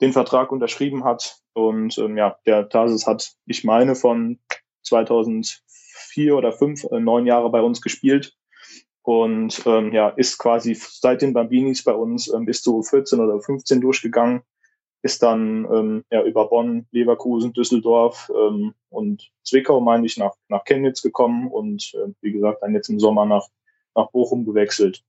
den 0.00 0.14
Vertrag 0.14 0.50
unterschrieben 0.50 1.04
hat. 1.04 1.36
Und 1.52 1.98
ähm, 1.98 2.16
ja, 2.16 2.36
der 2.46 2.70
Tarsis 2.70 3.06
hat, 3.06 3.34
ich 3.44 3.64
meine, 3.64 3.94
von 3.94 4.38
2004 4.84 6.34
oder 6.34 6.50
5, 6.50 6.84
äh, 6.84 7.00
neun 7.00 7.26
Jahre 7.26 7.50
bei 7.50 7.60
uns 7.60 7.82
gespielt 7.82 8.34
und 9.02 9.62
ähm, 9.66 9.92
ja, 9.92 10.08
ist 10.08 10.38
quasi 10.38 10.74
seit 10.74 11.20
den 11.20 11.34
Bambinis 11.34 11.84
bei 11.84 11.92
uns 11.92 12.32
ähm, 12.32 12.46
bis 12.46 12.62
zu 12.62 12.82
14 12.82 13.20
oder 13.20 13.38
15 13.42 13.82
durchgegangen, 13.82 14.40
ist 15.04 15.22
dann 15.22 15.66
ähm, 15.70 16.04
ja, 16.10 16.24
über 16.24 16.48
Bonn, 16.48 16.86
Leverkusen, 16.90 17.52
Düsseldorf 17.52 18.32
ähm, 18.34 18.72
und 18.88 19.30
Zwickau, 19.42 19.78
meine 19.80 20.06
ich, 20.06 20.16
nach, 20.16 20.32
nach 20.48 20.64
Chemnitz 20.64 21.02
gekommen 21.02 21.48
und 21.48 21.92
äh, 21.92 22.10
wie 22.22 22.32
gesagt, 22.32 22.62
dann 22.62 22.72
jetzt 22.72 22.88
im 22.88 22.98
Sommer 22.98 23.26
nach, 23.26 23.46
nach 23.94 24.10
Bochum 24.10 24.46
gewechselt. 24.46 25.04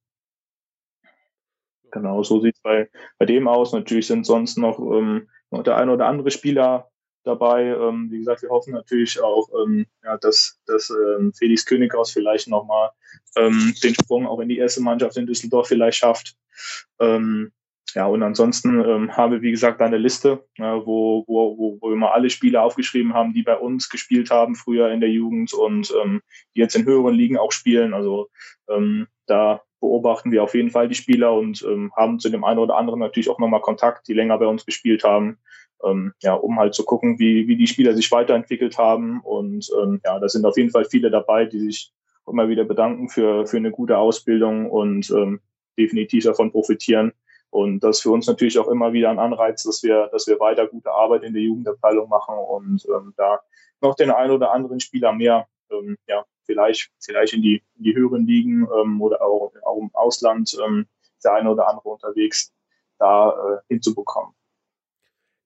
Genau, 1.91 2.23
so 2.23 2.41
sieht 2.41 2.55
es 2.55 2.61
bei, 2.61 2.89
bei 3.19 3.25
dem 3.25 3.47
aus. 3.47 3.71
Natürlich 3.71 4.07
sind 4.07 4.25
sonst 4.25 4.57
noch, 4.57 4.79
ähm, 4.79 5.29
der 5.49 5.77
eine 5.77 5.93
oder 5.93 6.07
andere 6.07 6.29
Spieler 6.29 6.91
dabei. 7.23 7.63
Ähm, 7.63 8.11
wie 8.11 8.17
gesagt, 8.17 8.41
wir 8.41 8.49
hoffen 8.49 8.73
natürlich 8.73 9.21
auch, 9.23 9.47
ähm, 9.63 9.85
ja, 10.03 10.17
dass, 10.17 10.59
dass 10.65 10.89
ähm, 10.89 11.31
Felix 11.31 11.65
Könighaus 11.65 12.11
vielleicht 12.11 12.49
nochmal 12.49 12.89
ähm, 13.37 13.73
den 13.81 13.95
Sprung 13.95 14.27
auch 14.27 14.41
in 14.41 14.49
die 14.49 14.57
erste 14.57 14.81
Mannschaft 14.81 15.15
in 15.15 15.25
Düsseldorf 15.25 15.69
vielleicht 15.69 15.99
schafft. 15.99 16.35
Ähm, 16.99 17.53
ja, 17.95 18.07
und 18.07 18.21
ansonsten 18.23 18.81
ähm, 18.81 19.15
haben 19.15 19.31
wir, 19.31 19.41
wie 19.41 19.51
gesagt, 19.51 19.81
eine 19.81 19.97
Liste, 19.97 20.45
äh, 20.57 20.63
wo, 20.63 21.23
wo, 21.27 21.57
wo, 21.57 21.77
wo 21.79 21.89
wir 21.89 21.95
mal 21.95 22.11
alle 22.11 22.29
Spieler 22.29 22.61
aufgeschrieben 22.61 23.13
haben, 23.13 23.33
die 23.33 23.41
bei 23.41 23.55
uns 23.55 23.89
gespielt 23.89 24.29
haben, 24.31 24.55
früher 24.55 24.91
in 24.91 24.99
der 24.99 25.09
Jugend 25.09 25.53
und 25.53 25.93
ähm, 26.03 26.21
die 26.53 26.59
jetzt 26.59 26.75
in 26.75 26.83
höheren 26.83 27.15
Ligen 27.15 27.37
auch 27.37 27.53
spielen. 27.53 27.93
Also 27.93 28.27
ähm, 28.69 29.07
da 29.27 29.61
beobachten 29.79 30.33
wir 30.33 30.43
auf 30.43 30.53
jeden 30.55 30.71
Fall 30.71 30.89
die 30.89 30.95
Spieler 30.95 31.33
und 31.33 31.63
ähm, 31.63 31.93
haben 31.95 32.19
zu 32.19 32.29
dem 32.29 32.43
einen 32.43 32.59
oder 32.59 32.75
anderen 32.75 32.99
natürlich 32.99 33.29
auch 33.29 33.39
nochmal 33.39 33.61
Kontakt, 33.61 34.09
die 34.09 34.13
länger 34.13 34.37
bei 34.39 34.47
uns 34.47 34.65
gespielt 34.65 35.05
haben, 35.05 35.37
ähm, 35.85 36.11
ja, 36.21 36.33
um 36.33 36.59
halt 36.59 36.73
zu 36.73 36.83
gucken, 36.83 37.17
wie, 37.17 37.47
wie 37.47 37.55
die 37.55 37.67
Spieler 37.67 37.95
sich 37.95 38.11
weiterentwickelt 38.11 38.77
haben. 38.77 39.21
Und 39.21 39.69
ähm, 39.81 40.01
ja, 40.03 40.19
da 40.19 40.27
sind 40.27 40.45
auf 40.45 40.57
jeden 40.57 40.71
Fall 40.71 40.83
viele 40.83 41.09
dabei, 41.11 41.45
die 41.45 41.59
sich 41.59 41.93
immer 42.27 42.49
wieder 42.49 42.65
bedanken 42.65 43.07
für, 43.07 43.47
für 43.47 43.57
eine 43.57 43.71
gute 43.71 43.97
Ausbildung 43.97 44.69
und 44.69 45.09
ähm, 45.11 45.39
definitiv 45.77 46.25
davon 46.25 46.51
profitieren. 46.51 47.13
Und 47.55 47.79
das 47.79 47.97
ist 47.97 48.03
für 48.03 48.11
uns 48.11 48.27
natürlich 48.27 48.59
auch 48.59 48.67
immer 48.67 48.91
wieder 48.91 49.09
ein 49.09 49.17
Anreiz, 49.17 49.63
dass 49.63 49.81
wir, 49.81 50.09
dass 50.11 50.27
wir 50.27 50.41
weiter 50.41 50.67
gute 50.67 50.91
Arbeit 50.91 51.23
in 51.23 51.33
der 51.33 51.41
Jugendabteilung 51.41 52.09
machen 52.09 52.35
und 52.37 52.85
ähm, 52.89 53.13
da 53.15 53.39
noch 53.79 53.95
den 53.95 54.11
einen 54.11 54.31
oder 54.31 54.51
anderen 54.51 54.81
Spieler 54.81 55.13
mehr 55.13 55.47
ähm, 55.71 55.97
ja, 56.05 56.25
vielleicht, 56.43 56.91
vielleicht 56.99 57.33
in 57.33 57.41
die, 57.41 57.63
in 57.77 57.83
die 57.83 57.95
höheren 57.95 58.27
Ligen 58.27 58.67
ähm, 58.77 59.01
oder 59.01 59.21
auch, 59.21 59.53
auch 59.63 59.77
im 59.77 59.89
Ausland 59.93 60.53
ähm, 60.67 60.85
der 61.23 61.35
eine 61.35 61.49
oder 61.49 61.69
andere 61.69 61.87
unterwegs 61.87 62.51
da 62.99 63.29
äh, 63.29 63.57
hinzubekommen. 63.69 64.33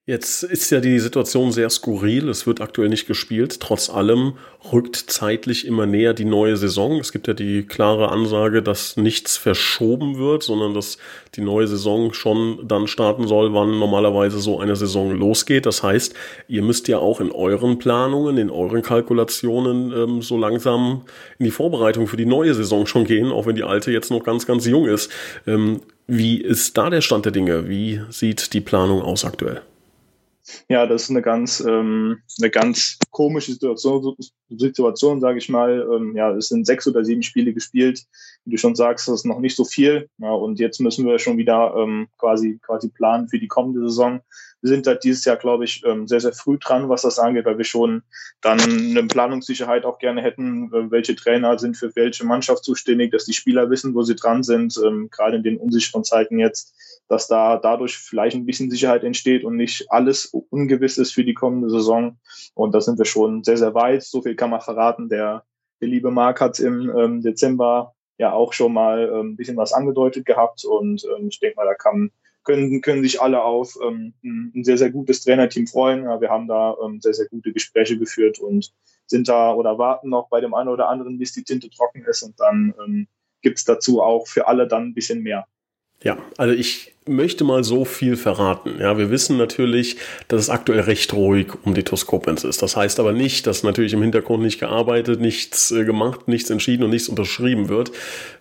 Jetzt 0.10 0.42
ist 0.42 0.72
ja 0.72 0.80
die 0.80 0.98
Situation 0.98 1.51
sehr 1.51 1.70
skurril. 1.70 2.30
Es 2.30 2.48
wird 2.48 2.62
aktuell 2.62 2.89
nicht 2.89 3.06
gespielt. 3.06 3.60
Trotz 3.60 3.92
allem 3.92 4.34
rückt 4.74 4.96
zeitlich 4.96 5.68
immer 5.68 5.86
näher 5.86 6.16
die 6.16 6.25
neue 6.25 6.58
Saison. 6.58 7.00
Es 7.00 7.12
gibt 7.12 7.28
ja 7.28 7.36
die 7.36 7.62
klare 7.62 8.10
Ansage, 8.10 8.63
dass 8.63 8.98
nichts 8.98 9.38
verschoben 9.38 10.18
wird, 10.18 10.42
sondern 10.42 10.74
dass 10.74 10.98
die 11.36 11.42
neue 11.42 11.68
Saison 11.68 12.12
schon 12.12 12.68
dann 12.68 12.88
starten 12.88 13.28
soll, 13.28 13.54
wann 13.54 13.78
normalerweise 13.78 14.39
so 14.39 14.60
eine 14.60 14.75
Saison 14.75 15.16
losgeht. 15.16 15.68
Das 15.68 15.84
heißt, 15.84 16.16
ihr 16.48 16.63
müsst 16.63 16.88
ja 16.88 16.98
auch 16.98 17.22
in 17.22 17.32
euren 17.32 17.78
Planungen, 17.78 18.39
in 18.39 18.50
euren 18.50 18.82
Kalkulationen 18.82 19.94
ähm, 19.94 20.22
so 20.24 20.39
langsam 20.39 21.04
in 21.38 21.46
die 21.46 21.51
Vorbereitung 21.51 22.08
für 22.08 22.18
die 22.18 22.25
neue 22.25 22.56
Saison 22.56 22.88
schon 22.88 23.04
gehen, 23.04 23.32
auch 23.32 23.46
wenn 23.46 23.56
die 23.56 23.63
alte 23.63 23.92
jetzt 23.92 24.10
noch 24.10 24.24
ganz, 24.24 24.48
ganz 24.48 24.66
jung 24.66 24.88
ist. 24.88 25.12
Ähm, 25.46 25.82
wie 26.08 26.42
ist 26.42 26.80
da 26.80 26.89
der 26.89 27.01
Stand 27.01 27.25
der 27.25 27.32
Dinge? 27.32 27.70
Wie 27.70 28.01
sieht 28.10 28.54
die 28.54 28.62
Planung 28.62 29.04
aus 29.04 29.24
aktuell? 29.24 29.62
Ja, 30.68 30.86
das 30.86 31.03
ist 31.03 31.10
eine 31.10 31.22
ganz, 31.22 31.60
ähm, 31.60 32.22
eine 32.39 32.50
ganz 32.50 32.98
komische 33.12 33.53
Situation, 33.53 34.15
Situation 34.50 35.22
sage 35.22 35.38
ich 35.38 35.50
mal. 35.50 35.88
Ähm, 35.94 36.15
ja, 36.15 36.32
es 36.36 36.50
sind 36.50 36.65
sechs 36.65 36.88
oder 36.88 37.03
sieben 37.03 37.24
Spiele 37.24 37.53
gespielt. 37.53 38.06
Wie 38.46 38.51
du 38.51 38.58
schon 38.58 38.75
sagst, 38.75 39.08
das 39.08 39.22
ist 39.22 39.25
noch 39.25 39.39
nicht 39.39 39.56
so 39.56 39.65
viel. 39.65 40.10
Ja, 40.18 40.32
und 40.32 40.60
jetzt 40.60 40.79
müssen 40.79 41.06
wir 41.06 41.20
schon 41.20 41.38
wieder 41.38 41.74
ähm, 41.77 42.08
quasi, 42.18 42.60
quasi 42.62 42.89
planen 42.89 43.27
für 43.29 43.39
die 43.39 43.48
kommende 43.48 43.82
Saison. 43.82 44.22
Wir 44.62 44.70
sind 44.70 44.88
halt 44.88 45.03
dieses 45.03 45.24
Jahr, 45.24 45.38
glaube 45.38 45.63
ich, 45.63 45.84
ähm, 45.86 46.08
sehr, 46.08 46.20
sehr 46.20 46.34
früh 46.34 46.58
dran, 46.58 46.89
was 46.89 47.03
das 47.03 47.18
angeht, 47.18 47.46
weil 47.46 47.58
wir 47.58 47.65
schon 47.65 48.03
dann 48.41 48.60
eine 48.60 49.03
Planungssicherheit 49.03 49.86
auch 49.86 50.00
gerne 50.00 50.22
hätten, 50.22 50.74
äh, 50.74 50.91
welche 50.91 51.15
Trainer 51.15 51.58
sind 51.58 51.77
für 51.77 51.96
welche 51.96 52.25
Mannschaft 52.25 52.63
zuständig, 52.65 53.12
dass 53.12 53.25
die 53.25 53.34
Spieler 53.34 53.70
wissen, 53.70 53.96
wo 53.96 54.03
sie 54.03 54.15
dran 54.15 54.44
sind, 54.44 54.77
ähm, 54.86 55.10
gerade 55.12 55.38
in 55.38 55.44
den 55.44 55.58
unsicheren 55.58 56.03
Zeiten 56.03 56.39
jetzt, 56.39 56.75
dass 57.10 57.28
da 57.28 57.58
dadurch 57.58 57.98
vielleicht 57.98 58.38
ein 58.38 58.46
bisschen 58.46 58.72
Sicherheit 58.72 59.04
entsteht 59.04 59.44
und 59.44 59.58
nicht 59.58 59.92
alles 59.92 60.25
ungewiss 60.25 60.98
ist 60.98 61.12
für 61.12 61.25
die 61.25 61.34
kommende 61.34 61.70
Saison. 61.70 62.18
Und 62.54 62.74
da 62.74 62.82
sind 62.82 62.98
wir 62.98 63.06
schon 63.06 63.44
sehr, 63.44 63.58
sehr 63.58 63.74
weit. 63.74 64.04
So 64.04 64.22
viel 64.22 64.36
kann 64.36 64.51
man 64.51 64.62
verraten. 64.62 65.10
Der, 65.10 65.44
der 65.82 65.88
liebe 65.88 66.12
Marc 66.12 66.39
hat 66.39 66.60
im 66.60 66.89
ähm, 66.96 67.22
Dezember 67.22 67.94
ja 68.18 68.32
auch 68.34 68.54
schon 68.54 68.74
mal 68.74 69.10
ähm, 69.12 69.32
ein 69.32 69.36
bisschen 69.36 69.58
was 69.58 69.74
angedeutet 69.74 70.25
gehabt 70.25 70.63
und 70.66 71.04
ähm, 71.06 71.30
ich 71.30 71.39
denke 71.39 71.56
mal, 71.56 71.66
da 71.66 71.74
kann 71.74 72.12
können, 72.44 72.82
können 72.82 73.04
sich 73.04 73.22
alle 73.22 73.44
auf 73.44 73.78
ähm, 73.84 74.13
ein 74.24 74.63
sehr, 74.63 74.78
sehr 74.78 74.89
gutes 74.89 75.24
Trainerteam 75.24 75.68
freuen. 75.68 76.06
Ja, 76.06 76.20
wir 76.20 76.30
haben 76.30 76.48
da 76.48 76.75
ähm, 76.84 77.00
sehr, 77.00 77.13
sehr 77.13 77.28
gute 77.28 77.54
Gespräche 77.54 77.98
geführt 77.98 78.39
und 78.39 78.74
sind 79.06 79.28
da 79.28 79.54
oder 79.54 79.78
warten 79.78 80.10
noch 80.10 80.30
bei 80.30 80.42
dem 80.42 80.54
einen 80.54 80.70
oder 80.70 80.89
anderen, 80.89 81.18
bis 81.18 81.34
die 81.34 81.44
Tinte 81.44 81.70
trocken 81.70 82.04
ist 82.06 82.24
und 82.24 82.39
dann 82.39 82.74
ähm, 82.84 83.08
gibt 83.42 83.68
dazu 83.68 84.01
auch 84.01 84.28
für 84.28 84.48
alle 84.48 84.68
dann 84.68 84.88
ein 84.88 84.94
bisschen 84.94 85.22
mehr. 85.22 85.46
Ja, 86.03 86.18
also 86.38 86.53
ich 86.53 86.94
möchte 87.06 87.44
mal 87.44 87.63
so 87.63 87.84
viel 87.86 88.15
verraten. 88.15 88.79
Ja, 88.79 88.98
wir 88.98 89.10
wissen 89.10 89.38
natürlich, 89.38 89.98
dass 90.27 90.41
es 90.41 90.50
aktuell 90.50 90.82
recht 90.82 91.13
ruhig 91.13 91.48
um 91.65 91.74
die 91.74 91.84
Toskopens 91.84 92.44
ist. 92.44 92.62
Das 92.62 92.75
heißt 92.77 93.00
aber 93.00 93.12
nicht, 93.12 93.48
dass 93.48 93.63
natürlich 93.63 93.94
im 93.94 94.01
Hintergrund 94.01 94.44
nicht 94.44 94.60
gearbeitet, 94.60 95.20
nichts 95.20 95.72
äh, 95.72 95.84
gemacht, 95.84 96.27
nichts 96.27 96.50
entschieden 96.50 96.84
und 96.84 96.91
nichts 96.91 97.10
unterschrieben 97.10 97.68
wird. 97.68 97.91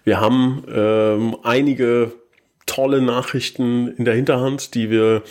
Wir 0.04 0.20
haben 0.20 0.64
ähm, 0.72 1.36
einige 1.42 2.12
tolle 2.68 3.02
Nachrichten 3.02 3.88
in 3.96 4.04
der 4.04 4.14
Hinterhand, 4.14 4.74
die 4.74 4.90
wir 4.90 5.22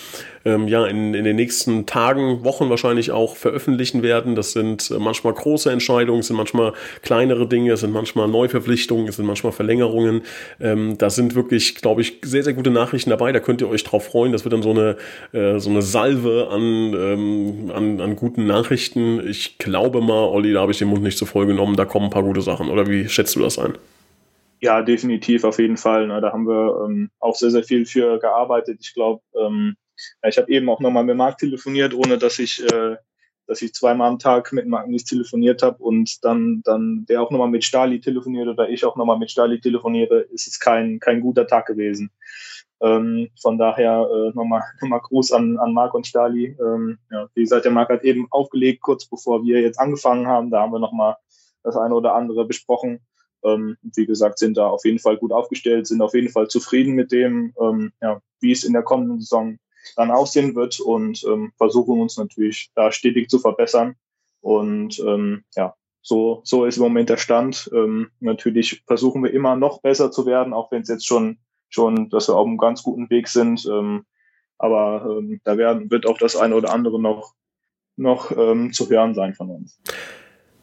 ähm, 0.44 0.68
ja 0.68 0.86
in, 0.86 1.14
in 1.14 1.24
den 1.24 1.36
nächsten 1.36 1.86
Tagen, 1.86 2.44
Wochen 2.44 2.70
wahrscheinlich 2.70 3.12
auch 3.12 3.38
veröffentlichen 3.38 4.02
werden. 4.04 4.36
Das 4.36 4.52
sind 4.52 4.92
äh, 4.92 5.00
manchmal 5.00 5.34
große 5.34 5.72
Entscheidungen, 5.72 6.24
sind 6.24 6.36
manchmal 6.36 6.74
kleinere 7.04 7.48
Dinge, 7.48 7.78
sind 7.78 7.94
manchmal 7.94 8.28
Neuverpflichtungen, 8.28 9.12
sind 9.12 9.26
manchmal 9.26 9.54
Verlängerungen. 9.54 10.24
Ähm, 10.60 10.98
da 10.98 11.10
sind 11.10 11.36
wirklich, 11.36 11.76
glaube 11.76 12.02
ich, 12.02 12.18
sehr, 12.24 12.44
sehr 12.44 12.54
gute 12.54 12.72
Nachrichten 12.72 13.12
dabei. 13.12 13.32
Da 13.32 13.40
könnt 13.40 13.62
ihr 13.62 13.70
euch 13.70 13.84
drauf 13.84 14.06
freuen. 14.06 14.32
Das 14.32 14.44
wird 14.44 14.54
dann 14.54 14.64
so 14.64 14.72
eine, 14.72 14.98
äh, 15.32 15.60
so 15.60 15.70
eine 15.70 15.82
Salve 15.82 16.50
an, 16.52 16.62
ähm, 16.94 17.72
an, 17.74 18.02
an 18.02 18.16
guten 18.16 18.48
Nachrichten. 18.48 19.26
Ich 19.28 19.58
glaube 19.60 20.02
mal, 20.02 20.28
Olli, 20.28 20.54
da 20.54 20.62
habe 20.62 20.72
ich 20.72 20.80
den 20.80 20.88
Mund 20.88 21.04
nicht 21.04 21.18
zu 21.18 21.26
voll 21.26 21.46
genommen. 21.46 21.76
Da 21.76 21.86
kommen 21.86 22.08
ein 22.08 22.12
paar 22.12 22.24
gute 22.24 22.42
Sachen. 22.42 22.70
Oder 22.70 22.88
wie 22.88 23.08
schätzt 23.08 23.36
du 23.36 23.42
das 23.42 23.60
ein? 23.60 23.74
Ja, 24.60 24.82
definitiv, 24.82 25.44
auf 25.44 25.60
jeden 25.60 25.78
Fall. 25.78 26.08
Ne? 26.08 26.20
Da 26.20 26.32
haben 26.34 26.48
wir 26.48 26.86
ähm, 26.86 27.12
auch 27.20 27.36
sehr, 27.36 27.52
sehr 27.52 27.64
viel 27.64 27.86
für 27.86 28.20
gearbeitet. 28.20 28.80
Ich 28.82 28.94
glaube, 28.94 29.22
ähm, 29.40 29.76
ja, 30.24 30.30
ich 30.30 30.38
habe 30.38 30.52
eben 30.52 30.70
auch 30.70 30.80
nochmal 30.80 31.04
mit 31.04 31.16
Marc 31.16 31.38
telefoniert, 31.38 31.94
ohne 31.94 32.18
dass 32.18 32.40
ich, 32.40 32.64
äh, 32.64 32.98
dass 33.46 33.62
ich 33.62 33.74
zweimal 33.74 34.10
am 34.10 34.20
Tag 34.20 34.52
mit 34.54 34.68
Marc 34.68 34.88
nicht 34.88 35.08
telefoniert 35.08 35.62
habe 35.62 35.84
und 35.84 36.24
dann, 36.24 36.62
dann 36.64 37.06
der 37.08 37.22
auch 37.22 37.32
nochmal 37.32 37.50
mit 37.50 37.64
Stali 37.64 38.02
telefoniert 38.02 38.48
oder 38.48 38.70
ich 38.70 38.84
auch 38.84 38.96
nochmal 38.96 39.20
mit 39.20 39.32
Stali 39.32 39.60
telefoniere, 39.60 40.22
ist 40.22 40.48
es 40.48 40.60
kein, 40.60 41.00
kein 41.00 41.22
guter 41.22 41.46
Tag 41.46 41.68
gewesen. 41.68 42.12
Ähm, 42.80 43.30
von 43.40 43.58
daher 43.58 44.08
äh, 44.12 44.36
nochmal 44.36 44.64
nochmal 44.82 45.02
Gruß 45.02 45.32
an, 45.34 45.58
an 45.58 45.74
Marc 45.74 45.94
und 45.94 46.08
Stali. 46.08 46.58
Ähm, 46.60 46.98
ja, 47.12 47.28
wie 47.36 47.42
gesagt, 47.42 47.66
der 47.66 47.72
Marc 47.72 47.90
hat 47.90 48.04
eben 48.04 48.28
aufgelegt, 48.32 48.82
kurz 48.82 49.06
bevor 49.06 49.44
wir 49.44 49.62
jetzt 49.62 49.80
angefangen 49.80 50.28
haben. 50.28 50.50
Da 50.50 50.62
haben 50.62 50.74
wir 50.74 50.80
nochmal 50.80 51.16
das 51.64 51.76
eine 51.76 51.94
oder 51.94 52.14
andere 52.14 52.46
besprochen. 52.46 53.02
Ähm, 53.44 53.78
wie 53.96 54.06
gesagt, 54.06 54.40
sind 54.40 54.58
da 54.58 54.68
auf 54.68 54.86
jeden 54.86 55.00
Fall 55.00 55.18
gut 55.18 55.32
aufgestellt, 55.32 55.88
sind 55.88 56.02
auf 56.02 56.14
jeden 56.14 56.30
Fall 56.30 56.48
zufrieden 56.48 56.94
mit 56.94 57.12
dem, 57.12 57.54
ähm, 57.62 57.92
ja, 58.02 58.22
wie 58.40 58.52
es 58.52 58.64
in 58.64 58.74
der 58.74 58.84
kommenden 58.84 59.20
Saison 59.20 59.58
dann 59.96 60.12
aussehen 60.12 60.56
wird 60.56 60.80
und 60.80 61.24
ähm, 61.24 61.54
versuchen 61.58 62.02
uns 62.02 62.18
natürlich 62.18 62.72
da 62.76 62.92
stetig 62.92 63.30
zu 63.30 63.40
verbessern. 63.40 63.96
Und 64.42 65.00
ähm, 65.00 65.44
ja, 65.56 65.76
so, 66.02 66.42
so 66.44 66.66
ist 66.66 66.78
im 66.78 66.84
Moment 66.84 67.10
der 67.10 67.18
Stand. 67.18 67.70
Ähm, 67.74 68.12
natürlich 68.20 68.84
versuchen 68.86 69.24
wir 69.24 69.32
immer 69.32 69.56
noch 69.56 69.82
besser 69.82 70.12
zu 70.12 70.26
werden, 70.26 70.54
auch 70.54 70.72
wenn 70.72 70.82
es 70.82 70.90
jetzt 70.90 71.08
schon, 71.08 71.38
schon, 71.70 72.10
dass 72.10 72.28
wir 72.28 72.36
auf 72.36 72.48
einem 72.48 72.58
ganz 72.58 72.84
guten 72.84 73.10
Weg 73.10 73.28
sind. 73.28 73.66
Ähm, 73.66 74.06
aber 74.58 75.22
da 75.44 75.56
werden, 75.56 75.92
wird 75.92 76.08
auch 76.08 76.18
das 76.18 76.36
eine 76.36 76.56
oder 76.56 76.74
andere 76.74 77.00
noch, 77.00 77.36
noch 77.96 78.32
zu 78.72 78.90
hören 78.90 79.14
sein 79.14 79.36
von 79.36 79.52
uns. 79.52 79.80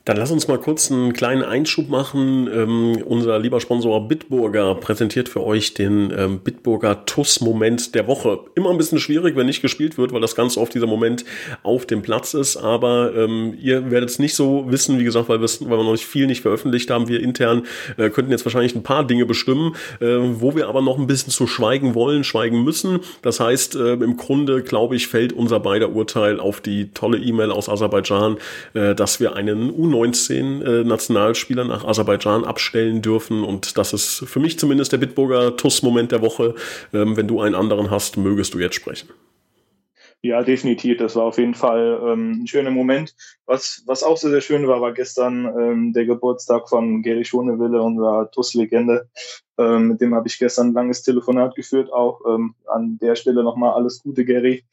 Dann 0.07 0.19
lass 0.19 0.31
uns 0.31 0.49
mal 0.49 0.59
kurz 0.59 0.91
einen 0.91 1.15
kleinen 1.15 1.43
Einschub 1.43 1.89
machen. 1.89 2.47
Ähm, 2.53 3.03
unser 3.07 3.39
lieber 3.39 3.59
Sponsor 3.59 4.07
Bitburger 4.07 4.75
präsentiert 4.75 5.31
für 5.31 5.43
euch 5.43 5.73
den 5.73 6.13
ähm, 6.15 6.41
Bitburger 6.41 7.07
TUS-Moment 7.07 7.95
der 7.95 8.07
Woche. 8.07 8.41
Immer 8.55 8.69
ein 8.69 8.77
bisschen 8.77 8.99
schwierig, 8.99 9.35
wenn 9.35 9.47
nicht 9.47 9.63
gespielt 9.63 9.97
wird, 9.97 10.13
weil 10.13 10.21
das 10.21 10.37
ganz 10.37 10.59
oft 10.59 10.75
dieser 10.75 10.87
Moment 10.87 11.25
auf 11.63 11.87
dem 11.87 12.03
Platz 12.03 12.35
ist. 12.35 12.59
Aber 12.59 13.15
ähm, 13.17 13.57
ihr 13.59 13.91
werdet 13.91 14.11
es 14.11 14.19
nicht 14.19 14.35
so 14.35 14.67
wissen, 14.69 14.99
wie 14.99 15.05
gesagt, 15.05 15.31
weil, 15.31 15.41
weil 15.41 15.49
wir 15.79 15.85
noch 15.85 15.93
nicht 15.93 16.05
viel 16.05 16.27
nicht 16.27 16.43
veröffentlicht 16.43 16.91
haben. 16.91 17.09
Wir 17.09 17.23
intern 17.23 17.63
äh, 17.97 18.11
könnten 18.11 18.31
jetzt 18.31 18.45
wahrscheinlich 18.45 18.75
ein 18.75 18.83
paar 18.83 19.07
Dinge 19.07 19.25
bestimmen, 19.25 19.75
äh, 20.01 20.07
wo 20.07 20.55
wir 20.55 20.69
aber 20.69 20.83
noch 20.83 20.99
ein 20.99 21.07
bisschen 21.07 21.33
zu 21.33 21.47
schweigen 21.47 21.95
wollen, 21.95 22.25
schweigen 22.25 22.63
müssen. 22.63 23.01
Das 23.23 23.41
heißt, 23.41 23.75
äh, 23.77 23.95
im 23.95 24.19
Grunde, 24.19 24.63
glaube 24.63 24.97
ich, 24.97 25.07
fällt 25.07 25.33
unser 25.33 25.61
beider 25.61 25.93
Urteil 25.93 26.41
auf 26.41 26.61
die 26.61 26.91
tolle 26.91 27.17
E-Mail 27.17 27.51
aus 27.51 27.71
Aserbaidschan, 27.71 28.37
äh, 28.75 28.95
dass 28.95 29.19
wir 29.19 29.35
einen 29.35 29.71
UNO 29.71 29.94
19 29.95 30.63
äh, 30.63 30.85
Nationalspieler 30.85 31.65
nach 31.65 31.85
Aserbaidschan 31.85 32.45
abstellen 32.45 33.01
dürfen. 33.01 33.45
Und 33.45 33.79
das 33.79 33.93
ist 33.93 34.25
für 34.27 34.41
mich 34.41 34.59
zumindest 34.59 34.93
der 34.93 34.99
Bitburger 34.99 35.57
TUS-Moment 35.57 36.11
der 36.11 36.21
Woche. 36.21 36.55
Ähm, 36.93 37.17
wenn 37.17 37.29
du 37.29 37.41
einen 37.41 37.55
anderen 37.55 37.91
hast, 37.91 38.17
mögest 38.17 38.55
du 38.55 38.59
jetzt 38.59 38.75
sprechen. 38.75 39.09
Ja, 40.23 40.43
definitiv. 40.43 40.97
Das 40.97 41.17
war 41.17 41.25
auf 41.25 41.39
jeden 41.39 41.55
Fall 41.55 42.01
ähm, 42.03 42.43
ein 42.43 42.47
schöner 42.47 42.71
Moment. 42.71 43.15
Was, 43.47 43.83
was 43.87 44.03
auch 44.03 44.17
sehr, 44.17 44.31
sehr 44.31 44.41
schön 44.41 44.67
war, 44.67 44.81
war 44.81 44.93
gestern 44.93 45.45
ähm, 45.47 45.93
der 45.93 46.07
Geburtstag 46.07 46.69
von 46.69 47.03
Gary 47.03 47.25
Schonewille, 47.25 47.81
unserer 47.81 48.31
TUS-Legende. 48.31 49.09
Ähm, 49.59 49.89
mit 49.89 50.01
dem 50.01 50.15
habe 50.15 50.27
ich 50.27 50.39
gestern 50.39 50.69
ein 50.69 50.73
langes 50.73 51.03
Telefonat 51.03 51.55
geführt. 51.55 51.93
Auch 51.93 52.23
ähm, 52.27 52.55
an 52.67 52.99
der 53.03 53.17
Stelle 53.17 53.45
nochmal 53.45 53.75
alles 53.75 54.03
Gute, 54.03 54.25
Gary. 54.25 54.65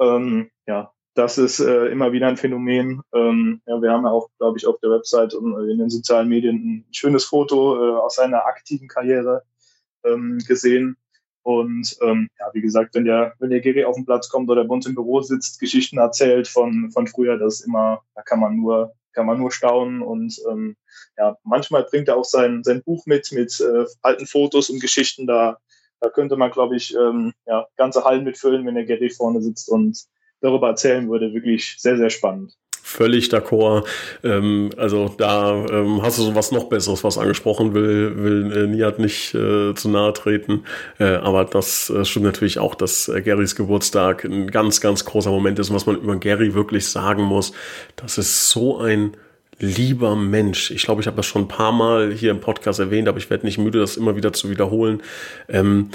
Ähm, 0.00 0.50
ja, 0.66 0.92
das 1.16 1.38
ist 1.38 1.60
äh, 1.60 1.86
immer 1.86 2.12
wieder 2.12 2.28
ein 2.28 2.36
Phänomen. 2.36 3.00
Ähm, 3.14 3.62
ja, 3.66 3.80
wir 3.80 3.90
haben 3.90 4.04
ja 4.04 4.10
auch, 4.10 4.28
glaube 4.38 4.58
ich, 4.58 4.66
auf 4.66 4.78
der 4.80 4.90
Website 4.90 5.32
und 5.32 5.68
in 5.68 5.78
den 5.78 5.88
sozialen 5.88 6.28
Medien 6.28 6.56
ein 6.56 6.84
schönes 6.92 7.24
Foto 7.24 7.74
äh, 7.74 7.96
aus 7.96 8.16
seiner 8.16 8.44
aktiven 8.44 8.86
Karriere 8.86 9.42
ähm, 10.04 10.38
gesehen. 10.46 10.98
Und 11.42 11.96
ähm, 12.02 12.28
ja, 12.38 12.50
wie 12.52 12.60
gesagt, 12.60 12.94
wenn 12.94 13.06
der, 13.06 13.34
wenn 13.38 13.48
der 13.48 13.60
Geri 13.60 13.84
auf 13.84 13.94
den 13.94 14.04
Platz 14.04 14.28
kommt 14.28 14.50
oder 14.50 14.64
bei 14.64 14.74
uns 14.74 14.84
im 14.84 14.94
Büro 14.94 15.22
sitzt, 15.22 15.58
Geschichten 15.58 15.96
erzählt 15.96 16.48
von, 16.48 16.90
von 16.90 17.06
früher, 17.06 17.38
das 17.38 17.60
ist 17.60 17.66
immer, 17.66 18.02
da 18.14 18.20
kann 18.20 18.40
man 18.40 18.56
nur, 18.56 18.92
kann 19.12 19.24
man 19.24 19.38
nur 19.38 19.52
staunen. 19.52 20.02
Und 20.02 20.38
ähm, 20.50 20.76
ja, 21.16 21.36
manchmal 21.44 21.84
bringt 21.84 22.08
er 22.08 22.18
auch 22.18 22.24
sein, 22.24 22.62
sein 22.62 22.82
Buch 22.82 23.06
mit, 23.06 23.32
mit 23.32 23.58
äh, 23.60 23.86
alten 24.02 24.26
Fotos 24.26 24.68
und 24.68 24.80
Geschichten. 24.80 25.26
Da, 25.26 25.56
da 26.00 26.10
könnte 26.10 26.36
man, 26.36 26.50
glaube 26.50 26.76
ich, 26.76 26.94
ähm, 26.94 27.32
ja, 27.46 27.66
ganze 27.78 28.04
Hallen 28.04 28.24
mitfüllen, 28.24 28.66
wenn 28.66 28.74
der 28.74 28.84
Geri 28.84 29.08
vorne 29.08 29.40
sitzt 29.40 29.70
und 29.70 29.96
darüber 30.40 30.68
erzählen 30.68 31.08
würde. 31.08 31.32
Wirklich 31.34 31.76
sehr, 31.78 31.96
sehr 31.96 32.10
spannend. 32.10 32.56
Völlig 32.88 33.30
d'accord. 33.30 33.84
Ähm, 34.22 34.70
also 34.76 35.12
da 35.18 35.66
ähm, 35.66 36.02
hast 36.02 36.18
du 36.18 36.22
so 36.22 36.36
was 36.36 36.52
noch 36.52 36.68
Besseres, 36.68 37.02
was 37.02 37.18
angesprochen 37.18 37.74
will, 37.74 38.16
will 38.22 38.52
äh, 38.56 38.66
Niat 38.68 39.00
nicht 39.00 39.34
äh, 39.34 39.74
zu 39.74 39.88
nahe 39.88 40.12
treten. 40.12 40.62
Äh, 41.00 41.16
aber 41.16 41.44
das 41.44 41.90
äh, 41.90 42.04
stimmt 42.04 42.26
natürlich 42.26 42.60
auch, 42.60 42.76
dass 42.76 43.08
äh, 43.08 43.22
Garys 43.22 43.56
Geburtstag 43.56 44.22
ein 44.24 44.52
ganz, 44.52 44.80
ganz 44.80 45.04
großer 45.04 45.30
Moment 45.30 45.58
ist. 45.58 45.74
Was 45.74 45.86
man 45.86 45.96
über 45.96 46.14
Gary 46.14 46.54
wirklich 46.54 46.86
sagen 46.86 47.24
muss, 47.24 47.52
das 47.96 48.18
ist 48.18 48.50
so 48.50 48.78
ein 48.78 49.16
lieber 49.58 50.16
Mensch. 50.16 50.70
Ich 50.70 50.82
glaube, 50.82 51.00
ich 51.00 51.06
habe 51.06 51.16
das 51.16 51.26
schon 51.26 51.42
ein 51.42 51.48
paar 51.48 51.72
Mal 51.72 52.12
hier 52.12 52.30
im 52.30 52.40
Podcast 52.40 52.78
erwähnt, 52.78 53.08
aber 53.08 53.18
ich 53.18 53.30
werde 53.30 53.46
nicht 53.46 53.56
müde, 53.56 53.78
das 53.78 53.96
immer 53.96 54.14
wieder 54.14 54.32
zu 54.34 54.50
wiederholen. 54.50 55.02
Ähm, 55.48 55.90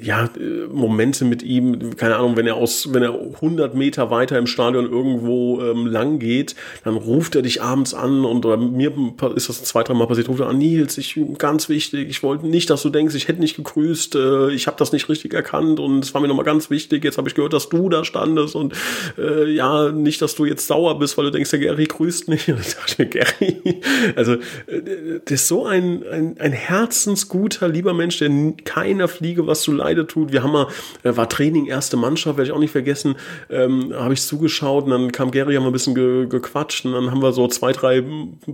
ja, 0.00 0.30
Momente 0.70 1.24
mit 1.24 1.42
ihm, 1.42 1.96
keine 1.96 2.16
Ahnung, 2.16 2.36
wenn 2.36 2.46
er 2.46 2.54
aus, 2.54 2.92
wenn 2.92 3.02
er 3.02 3.14
100 3.14 3.74
Meter 3.74 4.10
weiter 4.10 4.38
im 4.38 4.46
Stadion 4.46 4.88
irgendwo 4.88 5.60
ähm, 5.60 5.86
lang 5.86 6.20
geht, 6.20 6.54
dann 6.84 6.94
ruft 6.94 7.34
er 7.34 7.42
dich 7.42 7.62
abends 7.62 7.94
an 7.94 8.24
und 8.24 8.46
oder 8.46 8.56
mir 8.56 8.92
ist 9.34 9.48
das 9.48 9.64
zwei, 9.64 9.82
drei 9.82 9.94
Mal 9.94 10.06
passiert, 10.06 10.28
ruft 10.28 10.40
er 10.40 10.48
an, 10.48 10.58
Nils, 10.58 10.96
ich, 10.96 11.18
ganz 11.38 11.68
wichtig, 11.68 12.08
ich 12.08 12.22
wollte 12.22 12.46
nicht, 12.46 12.70
dass 12.70 12.82
du 12.82 12.90
denkst, 12.90 13.14
ich 13.16 13.26
hätte 13.26 13.40
nicht 13.40 13.56
gegrüßt, 13.56 14.14
äh, 14.14 14.50
ich 14.52 14.68
habe 14.68 14.76
das 14.78 14.92
nicht 14.92 15.08
richtig 15.08 15.34
erkannt 15.34 15.80
und 15.80 16.04
es 16.04 16.14
war 16.14 16.20
mir 16.20 16.28
nochmal 16.28 16.44
ganz 16.44 16.70
wichtig, 16.70 17.02
jetzt 17.02 17.18
habe 17.18 17.28
ich 17.28 17.34
gehört, 17.34 17.52
dass 17.52 17.68
du 17.68 17.88
da 17.88 18.04
standest 18.04 18.54
und 18.54 18.74
äh, 19.18 19.50
ja, 19.50 19.90
nicht, 19.90 20.22
dass 20.22 20.36
du 20.36 20.44
jetzt 20.44 20.68
sauer 20.68 20.98
bist, 20.98 21.18
weil 21.18 21.24
du 21.24 21.30
denkst, 21.32 21.50
der 21.50 21.58
Gary 21.58 21.84
grüßt 21.84 22.28
nicht. 22.28 22.44
mir, 22.98 23.06
Gary, 23.06 23.80
also 24.16 24.34
äh, 24.34 25.20
das 25.24 25.32
ist 25.32 25.48
so 25.48 25.66
ein, 25.66 26.02
ein, 26.06 26.36
ein 26.38 26.52
herzensguter, 26.52 27.68
lieber 27.68 27.94
Mensch, 27.94 28.18
der 28.18 28.30
keiner 28.64 29.08
Fliege 29.08 29.46
was 29.46 29.62
zu 29.62 29.72
Leide 29.72 30.06
tut. 30.06 30.32
Wir 30.32 30.42
haben 30.42 30.52
mal, 30.52 30.68
äh, 31.02 31.16
war 31.16 31.28
Training, 31.28 31.66
erste 31.66 31.96
Mannschaft, 31.96 32.36
werde 32.36 32.48
ich 32.48 32.52
auch 32.52 32.60
nicht 32.60 32.72
vergessen, 32.72 33.16
ähm, 33.50 33.92
habe 33.94 34.14
ich 34.14 34.22
zugeschaut 34.22 34.84
und 34.84 34.90
dann 34.90 35.12
kam 35.12 35.30
Gary, 35.30 35.54
haben 35.54 35.64
wir 35.64 35.70
ein 35.70 35.72
bisschen 35.72 35.94
ge, 35.94 36.26
gequatscht 36.26 36.84
und 36.84 36.92
dann 36.92 37.10
haben 37.10 37.22
wir 37.22 37.32
so 37.32 37.48
zwei, 37.48 37.72
drei 37.72 38.02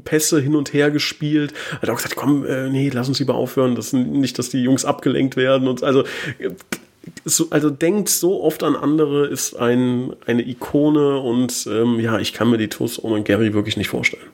Pässe 0.04 0.40
hin 0.40 0.56
und 0.56 0.72
her 0.72 0.90
gespielt. 0.90 1.52
Hat 1.80 1.90
auch 1.90 1.96
gesagt, 1.96 2.16
komm, 2.16 2.44
äh, 2.46 2.68
nee, 2.70 2.90
lass 2.92 3.08
uns 3.08 3.18
lieber 3.18 3.34
aufhören, 3.34 3.74
das 3.74 3.92
nicht, 3.92 4.38
dass 4.38 4.48
die 4.48 4.62
Jungs 4.62 4.84
abgelenkt 4.84 5.36
werden 5.36 5.68
und 5.68 5.82
also 5.82 6.04
so, 7.24 7.46
also 7.50 7.70
denkt 7.70 8.08
so 8.08 8.42
oft 8.42 8.62
an 8.62 8.76
andere, 8.76 9.26
ist 9.26 9.54
ein, 9.54 10.14
eine 10.26 10.46
Ikone 10.46 11.18
und 11.18 11.68
ähm, 11.70 12.00
ja, 12.00 12.18
ich 12.18 12.32
kann 12.32 12.50
mir 12.50 12.58
die 12.58 12.68
TUS 12.68 13.02
ohne 13.02 13.22
Gary 13.22 13.54
wirklich 13.54 13.76
nicht 13.76 13.88
vorstellen. 13.88 14.28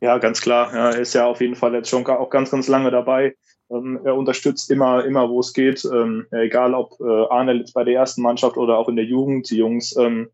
Ja, 0.00 0.18
ganz 0.18 0.40
klar. 0.40 0.72
Ja, 0.74 0.90
er 0.90 1.00
ist 1.00 1.14
ja 1.14 1.26
auf 1.26 1.40
jeden 1.40 1.56
Fall 1.56 1.72
jetzt 1.74 1.88
schon 1.88 2.06
auch 2.06 2.30
ganz, 2.30 2.50
ganz 2.50 2.68
lange 2.68 2.90
dabei. 2.90 3.36
Ähm, 3.70 4.00
er 4.04 4.16
unterstützt 4.16 4.70
immer, 4.70 5.04
immer, 5.04 5.30
wo 5.30 5.40
es 5.40 5.52
geht. 5.52 5.84
Ähm, 5.84 6.26
egal 6.30 6.74
ob 6.74 7.00
äh, 7.00 7.26
Arne 7.30 7.54
jetzt 7.54 7.72
bei 7.72 7.84
der 7.84 7.94
ersten 7.94 8.22
Mannschaft 8.22 8.56
oder 8.56 8.76
auch 8.76 8.88
in 8.88 8.96
der 8.96 9.06
Jugend. 9.06 9.50
Die 9.50 9.56
Jungs 9.56 9.96
ähm, 9.96 10.28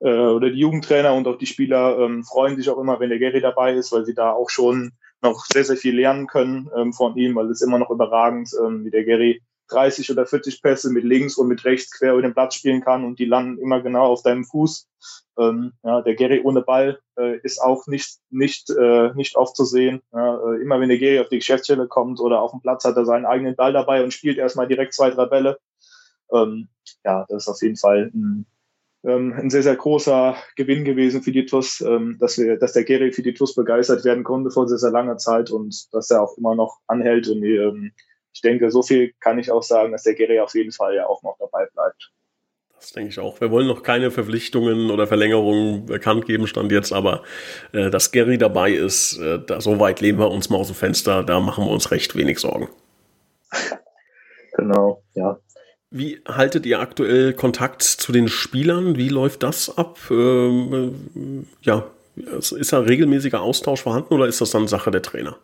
äh, 0.00 0.08
oder 0.08 0.50
die 0.50 0.58
Jugendtrainer 0.58 1.14
und 1.14 1.28
auch 1.28 1.38
die 1.38 1.46
Spieler 1.46 1.98
ähm, 1.98 2.24
freuen 2.24 2.56
sich 2.56 2.68
auch 2.68 2.78
immer, 2.78 2.98
wenn 2.98 3.10
der 3.10 3.18
Gary 3.18 3.40
dabei 3.40 3.74
ist, 3.74 3.92
weil 3.92 4.04
sie 4.04 4.14
da 4.14 4.32
auch 4.32 4.50
schon 4.50 4.92
noch 5.22 5.44
sehr, 5.52 5.64
sehr 5.64 5.76
viel 5.76 5.94
lernen 5.94 6.26
können 6.26 6.68
ähm, 6.76 6.92
von 6.92 7.16
ihm, 7.16 7.36
weil 7.36 7.50
es 7.50 7.62
immer 7.62 7.78
noch 7.78 7.90
überragend, 7.90 8.50
ähm, 8.64 8.84
wie 8.84 8.90
der 8.90 9.04
Gary 9.04 9.40
30 9.68 10.10
oder 10.10 10.26
40 10.26 10.62
Pässe 10.62 10.90
mit 10.90 11.04
links 11.04 11.36
und 11.36 11.48
mit 11.48 11.64
rechts 11.64 11.90
quer 11.90 12.12
über 12.12 12.22
den 12.22 12.34
Platz 12.34 12.54
spielen 12.54 12.82
kann 12.82 13.04
und 13.04 13.18
die 13.18 13.24
landen 13.24 13.58
immer 13.58 13.82
genau 13.82 14.06
auf 14.06 14.22
deinem 14.22 14.44
Fuß. 14.44 14.88
Ähm, 15.38 15.72
ja, 15.82 16.00
der 16.02 16.14
Gary 16.14 16.40
ohne 16.42 16.62
Ball 16.62 16.98
äh, 17.18 17.38
ist 17.42 17.60
auch 17.60 17.86
nicht, 17.86 18.18
nicht, 18.30 18.70
äh, 18.70 19.12
nicht 19.14 19.36
oft 19.36 19.54
zu 19.54 19.64
sehen. 19.64 20.00
Ja, 20.12 20.36
äh, 20.36 20.62
immer 20.62 20.80
wenn 20.80 20.88
der 20.88 20.98
Gary 20.98 21.20
auf 21.20 21.28
die 21.28 21.38
Geschäftsstelle 21.38 21.88
kommt 21.88 22.20
oder 22.20 22.40
auf 22.40 22.52
dem 22.52 22.60
Platz, 22.60 22.84
hat 22.84 22.96
er 22.96 23.04
seinen 23.04 23.26
eigenen 23.26 23.56
Ball 23.56 23.72
dabei 23.72 24.02
und 24.02 24.12
spielt 24.12 24.38
erstmal 24.38 24.66
direkt 24.66 24.94
zwei, 24.94 25.10
drei 25.10 25.26
Bälle. 25.26 25.58
Ähm, 26.32 26.68
ja, 27.04 27.26
das 27.28 27.44
ist 27.44 27.48
auf 27.48 27.62
jeden 27.62 27.76
Fall 27.76 28.10
ein, 28.14 28.46
ähm, 29.04 29.34
ein 29.34 29.50
sehr, 29.50 29.62
sehr 29.62 29.76
großer 29.76 30.36
Gewinn 30.56 30.84
gewesen 30.84 31.22
für 31.22 31.32
die 31.32 31.46
TUS, 31.46 31.80
ähm, 31.82 32.16
dass, 32.18 32.38
wir, 32.38 32.58
dass 32.58 32.72
der 32.72 32.84
Gary 32.84 33.12
für 33.12 33.22
die 33.22 33.34
TUS 33.34 33.54
begeistert 33.54 34.04
werden 34.04 34.24
konnte 34.24 34.50
vor 34.50 34.66
sehr, 34.68 34.78
sehr 34.78 34.90
langer 34.90 35.18
Zeit 35.18 35.50
und 35.50 35.92
dass 35.92 36.10
er 36.10 36.22
auch 36.22 36.36
immer 36.38 36.54
noch 36.54 36.78
anhält 36.86 37.28
und 37.28 37.44
ähm, 37.44 37.92
ich 38.36 38.42
denke, 38.42 38.70
so 38.70 38.82
viel 38.82 39.14
kann 39.18 39.38
ich 39.38 39.50
auch 39.50 39.62
sagen, 39.62 39.92
dass 39.92 40.02
der 40.02 40.14
Gary 40.14 40.40
auf 40.40 40.54
jeden 40.54 40.70
Fall 40.70 40.94
ja 40.94 41.06
auch 41.06 41.22
noch 41.22 41.38
dabei 41.38 41.64
bleibt. 41.72 42.12
Das 42.78 42.92
denke 42.92 43.08
ich 43.08 43.18
auch. 43.18 43.40
Wir 43.40 43.50
wollen 43.50 43.66
noch 43.66 43.82
keine 43.82 44.10
Verpflichtungen 44.10 44.90
oder 44.90 45.06
Verlängerungen 45.06 45.86
bekannt 45.86 46.26
geben, 46.26 46.46
stand 46.46 46.70
jetzt, 46.70 46.92
aber 46.92 47.22
äh, 47.72 47.88
dass 47.88 48.12
Gary 48.12 48.36
dabei 48.36 48.72
ist, 48.72 49.18
äh, 49.18 49.38
da, 49.38 49.62
so 49.62 49.80
weit 49.80 50.02
lehnen 50.02 50.18
wir 50.18 50.30
uns 50.30 50.50
mal 50.50 50.58
aus 50.58 50.66
dem 50.66 50.76
Fenster, 50.76 51.24
da 51.24 51.40
machen 51.40 51.64
wir 51.64 51.70
uns 51.70 51.90
recht 51.90 52.14
wenig 52.14 52.38
Sorgen. 52.38 52.68
Genau, 54.58 55.02
ja. 55.12 55.38
Wie 55.90 56.22
haltet 56.26 56.64
ihr 56.64 56.80
aktuell 56.80 57.34
Kontakt 57.34 57.82
zu 57.82 58.10
den 58.10 58.26
Spielern? 58.26 58.96
Wie 58.96 59.10
läuft 59.10 59.42
das 59.42 59.76
ab? 59.76 59.98
Ähm, 60.10 60.94
äh, 61.14 61.44
ja, 61.60 61.84
ist 62.16 62.72
da 62.72 62.78
regelmäßiger 62.78 63.42
Austausch 63.42 63.82
vorhanden 63.82 64.14
oder 64.14 64.26
ist 64.26 64.40
das 64.40 64.52
dann 64.52 64.66
Sache 64.66 64.90
der 64.90 65.02
Trainer? 65.02 65.36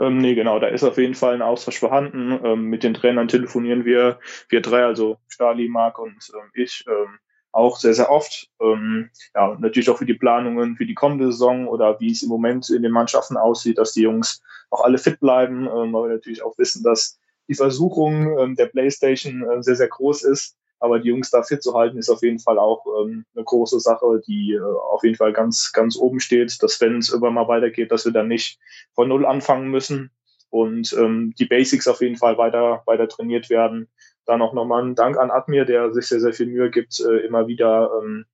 Ähm, 0.00 0.18
nee, 0.18 0.34
genau, 0.34 0.58
da 0.58 0.68
ist 0.68 0.84
auf 0.84 0.98
jeden 0.98 1.14
Fall 1.14 1.34
ein 1.34 1.42
Austausch 1.42 1.78
vorhanden. 1.78 2.38
Ähm, 2.44 2.64
mit 2.66 2.82
den 2.82 2.94
Trainern 2.94 3.28
telefonieren 3.28 3.84
wir, 3.84 4.18
wir 4.48 4.60
drei, 4.60 4.84
also 4.84 5.18
Stali, 5.28 5.68
Marc 5.68 5.98
und 5.98 6.30
ähm, 6.34 6.50
ich, 6.54 6.84
ähm, 6.88 7.18
auch 7.52 7.76
sehr, 7.78 7.94
sehr 7.94 8.10
oft. 8.10 8.48
Ähm, 8.60 9.10
ja, 9.34 9.56
natürlich 9.58 9.88
auch 9.90 9.98
für 9.98 10.06
die 10.06 10.14
Planungen 10.14 10.76
für 10.76 10.86
die 10.86 10.94
kommende 10.94 11.30
Saison 11.30 11.68
oder 11.68 12.00
wie 12.00 12.10
es 12.10 12.22
im 12.22 12.28
Moment 12.28 12.68
in 12.70 12.82
den 12.82 12.92
Mannschaften 12.92 13.36
aussieht, 13.36 13.78
dass 13.78 13.92
die 13.92 14.02
Jungs 14.02 14.42
auch 14.70 14.82
alle 14.82 14.98
fit 14.98 15.20
bleiben, 15.20 15.66
ähm, 15.66 15.92
weil 15.92 16.08
wir 16.08 16.14
natürlich 16.14 16.42
auch 16.42 16.58
wissen, 16.58 16.82
dass 16.82 17.18
die 17.46 17.54
Versuchung 17.54 18.56
der 18.56 18.66
Playstation 18.66 19.42
äh, 19.42 19.62
sehr, 19.62 19.76
sehr 19.76 19.88
groß 19.88 20.22
ist. 20.22 20.56
Aber 20.84 20.98
die 20.98 21.08
Jungs 21.08 21.30
da 21.30 21.42
fit 21.42 21.62
zu 21.62 21.72
halten, 21.72 21.96
ist 21.96 22.10
auf 22.10 22.22
jeden 22.22 22.38
Fall 22.38 22.58
auch 22.58 22.84
ähm, 23.00 23.24
eine 23.34 23.42
große 23.42 23.80
Sache, 23.80 24.20
die 24.26 24.52
äh, 24.52 24.60
auf 24.60 25.02
jeden 25.02 25.16
Fall 25.16 25.32
ganz, 25.32 25.72
ganz 25.72 25.96
oben 25.96 26.20
steht, 26.20 26.62
dass 26.62 26.78
wenn 26.82 26.98
es 26.98 27.08
irgendwann 27.08 27.32
mal 27.32 27.48
weitergeht, 27.48 27.90
dass 27.90 28.04
wir 28.04 28.12
dann 28.12 28.28
nicht 28.28 28.58
von 28.94 29.08
Null 29.08 29.24
anfangen 29.24 29.70
müssen 29.70 30.10
und 30.50 30.92
ähm, 30.92 31.32
die 31.38 31.46
Basics 31.46 31.88
auf 31.88 32.02
jeden 32.02 32.16
Fall 32.16 32.36
weiter, 32.36 32.82
weiter 32.84 33.08
trainiert 33.08 33.48
werden. 33.48 33.88
Dann 34.26 34.42
auch 34.42 34.52
nochmal 34.52 34.84
ein 34.84 34.94
Dank 34.94 35.16
an 35.16 35.30
Admir, 35.30 35.64
der 35.64 35.90
sich 35.94 36.06
sehr, 36.06 36.20
sehr 36.20 36.34
viel 36.34 36.48
Mühe 36.48 36.70
gibt, 36.70 37.00
äh, 37.00 37.24
immer 37.24 37.46
wieder 37.46 37.90
ähm, 38.02 38.26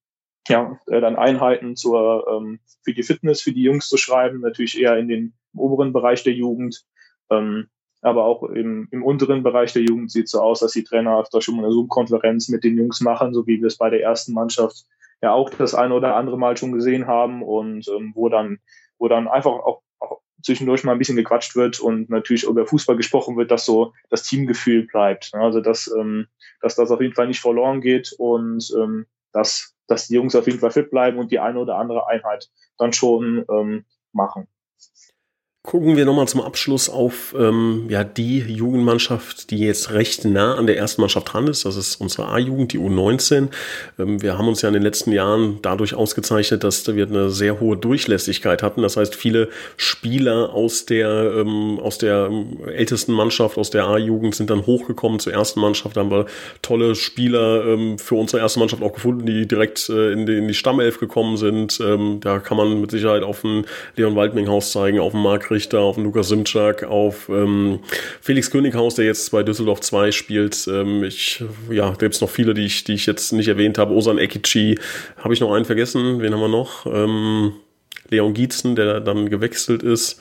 ja, 0.48 0.76
äh, 0.88 1.00
dann 1.00 1.14
Einheiten 1.14 1.76
zur, 1.76 2.26
ähm, 2.28 2.58
für 2.82 2.94
die 2.94 3.04
Fitness, 3.04 3.42
für 3.42 3.52
die 3.52 3.62
Jungs 3.62 3.88
zu 3.88 3.96
schreiben, 3.96 4.40
natürlich 4.40 4.76
eher 4.76 4.96
in 4.96 5.06
den 5.06 5.34
oberen 5.54 5.92
Bereich 5.92 6.24
der 6.24 6.32
Jugend. 6.32 6.84
Ähm, 7.30 7.68
aber 8.02 8.24
auch 8.24 8.42
im, 8.44 8.88
im 8.90 9.02
unteren 9.02 9.42
Bereich 9.42 9.72
der 9.72 9.82
Jugend 9.82 10.10
sieht 10.10 10.26
es 10.26 10.32
so 10.32 10.40
aus, 10.40 10.60
dass 10.60 10.72
die 10.72 10.84
Trainer 10.84 11.22
da 11.30 11.40
schon 11.40 11.56
mal 11.56 11.64
eine 11.64 11.72
Zoom-Konferenz 11.72 12.48
mit 12.48 12.64
den 12.64 12.76
Jungs 12.76 13.00
machen, 13.00 13.34
so 13.34 13.46
wie 13.46 13.60
wir 13.60 13.66
es 13.66 13.76
bei 13.76 13.90
der 13.90 14.02
ersten 14.02 14.32
Mannschaft 14.32 14.86
ja 15.22 15.32
auch 15.32 15.50
das 15.50 15.74
eine 15.74 15.94
oder 15.94 16.16
andere 16.16 16.38
Mal 16.38 16.56
schon 16.56 16.72
gesehen 16.72 17.06
haben 17.06 17.42
und 17.42 17.86
ähm, 17.88 18.12
wo 18.14 18.28
dann, 18.28 18.58
wo 18.98 19.08
dann 19.08 19.28
einfach 19.28 19.50
auch, 19.50 19.82
auch 19.98 20.20
zwischendurch 20.42 20.84
mal 20.84 20.92
ein 20.92 20.98
bisschen 20.98 21.16
gequatscht 21.16 21.56
wird 21.56 21.80
und 21.80 22.08
natürlich 22.08 22.44
über 22.44 22.66
Fußball 22.66 22.96
gesprochen 22.96 23.36
wird, 23.36 23.50
dass 23.50 23.66
so 23.66 23.92
das 24.08 24.22
Teamgefühl 24.22 24.86
bleibt. 24.86 25.30
Also 25.34 25.60
dass, 25.60 25.92
ähm, 25.94 26.26
dass 26.62 26.76
das 26.76 26.90
auf 26.90 27.00
jeden 27.00 27.14
Fall 27.14 27.26
nicht 27.26 27.40
verloren 27.40 27.82
geht 27.82 28.14
und 28.18 28.72
ähm, 28.78 29.06
dass, 29.32 29.76
dass 29.86 30.08
die 30.08 30.14
Jungs 30.14 30.34
auf 30.34 30.46
jeden 30.46 30.58
Fall 30.58 30.70
fit 30.70 30.90
bleiben 30.90 31.18
und 31.18 31.30
die 31.30 31.38
eine 31.38 31.58
oder 31.58 31.76
andere 31.76 32.06
Einheit 32.08 32.48
dann 32.78 32.92
schon 32.92 33.44
ähm, 33.50 33.84
machen. 34.12 34.48
Gucken 35.62 35.94
wir 35.94 36.06
nochmal 36.06 36.26
zum 36.26 36.40
Abschluss 36.40 36.88
auf 36.88 37.34
ähm, 37.38 37.84
ja, 37.90 38.02
die 38.02 38.38
Jugendmannschaft, 38.38 39.50
die 39.50 39.58
jetzt 39.58 39.92
recht 39.92 40.24
nah 40.24 40.54
an 40.54 40.66
der 40.66 40.78
ersten 40.78 41.02
Mannschaft 41.02 41.34
dran 41.34 41.46
ist. 41.48 41.66
Das 41.66 41.76
ist 41.76 41.96
unsere 41.96 42.28
A-Jugend, 42.28 42.72
die 42.72 42.78
U19. 42.78 43.48
Ähm, 43.98 44.22
wir 44.22 44.38
haben 44.38 44.48
uns 44.48 44.62
ja 44.62 44.70
in 44.70 44.72
den 44.72 44.82
letzten 44.82 45.12
Jahren 45.12 45.58
dadurch 45.60 45.92
ausgezeichnet, 45.92 46.64
dass 46.64 46.86
wir 46.88 47.06
eine 47.06 47.28
sehr 47.28 47.60
hohe 47.60 47.76
Durchlässigkeit 47.76 48.62
hatten. 48.62 48.80
Das 48.80 48.96
heißt, 48.96 49.14
viele 49.14 49.50
Spieler 49.76 50.54
aus 50.54 50.86
der, 50.86 51.34
ähm, 51.36 51.78
aus 51.78 51.98
der 51.98 52.30
ältesten 52.74 53.12
Mannschaft, 53.12 53.58
aus 53.58 53.68
der 53.68 53.84
A-Jugend, 53.84 54.34
sind 54.34 54.48
dann 54.48 54.64
hochgekommen 54.64 55.20
zur 55.20 55.34
ersten 55.34 55.60
Mannschaft. 55.60 55.94
Da 55.94 56.00
haben 56.00 56.10
wir 56.10 56.24
tolle 56.62 56.94
Spieler 56.94 57.66
ähm, 57.66 57.98
für 57.98 58.14
unsere 58.14 58.40
erste 58.40 58.60
Mannschaft 58.60 58.82
auch 58.82 58.94
gefunden, 58.94 59.26
die 59.26 59.46
direkt 59.46 59.90
äh, 59.90 60.12
in, 60.12 60.24
die, 60.24 60.38
in 60.38 60.48
die 60.48 60.54
Stammelf 60.54 60.98
gekommen 60.98 61.36
sind. 61.36 61.78
Ähm, 61.84 62.20
da 62.20 62.38
kann 62.38 62.56
man 62.56 62.80
mit 62.80 62.90
Sicherheit 62.90 63.22
auf 63.22 63.42
den 63.42 63.66
Leon 63.96 64.16
Waldminghaus 64.16 64.72
zeigen, 64.72 65.00
auf 65.00 65.12
den 65.12 65.20
Mark 65.20 65.50
Richter, 65.60 65.80
auf 65.80 65.98
Lukas 65.98 66.28
Simczak, 66.28 66.84
auf 66.84 67.28
ähm, 67.28 67.80
Felix 68.22 68.50
Könighaus, 68.50 68.94
der 68.94 69.04
jetzt 69.04 69.30
bei 69.30 69.42
Düsseldorf 69.42 69.80
2 69.80 70.10
spielt. 70.10 70.66
Ähm, 70.68 71.04
ich, 71.04 71.44
ja, 71.70 71.90
da 71.90 71.96
gibt 71.96 72.14
es 72.14 72.22
noch 72.22 72.30
viele, 72.30 72.54
die 72.54 72.64
ich, 72.64 72.84
die 72.84 72.94
ich 72.94 73.04
jetzt 73.04 73.32
nicht 73.32 73.48
erwähnt 73.48 73.76
habe. 73.76 73.92
Osan 73.92 74.16
Ekici, 74.16 74.78
habe 75.18 75.34
ich 75.34 75.40
noch 75.40 75.52
einen 75.52 75.66
vergessen? 75.66 76.22
Wen 76.22 76.32
haben 76.32 76.40
wir 76.40 76.48
noch? 76.48 76.86
Ähm, 76.86 77.52
Leon 78.08 78.32
Gietzen, 78.32 78.74
der 78.74 79.00
dann 79.00 79.28
gewechselt 79.28 79.82
ist. 79.82 80.18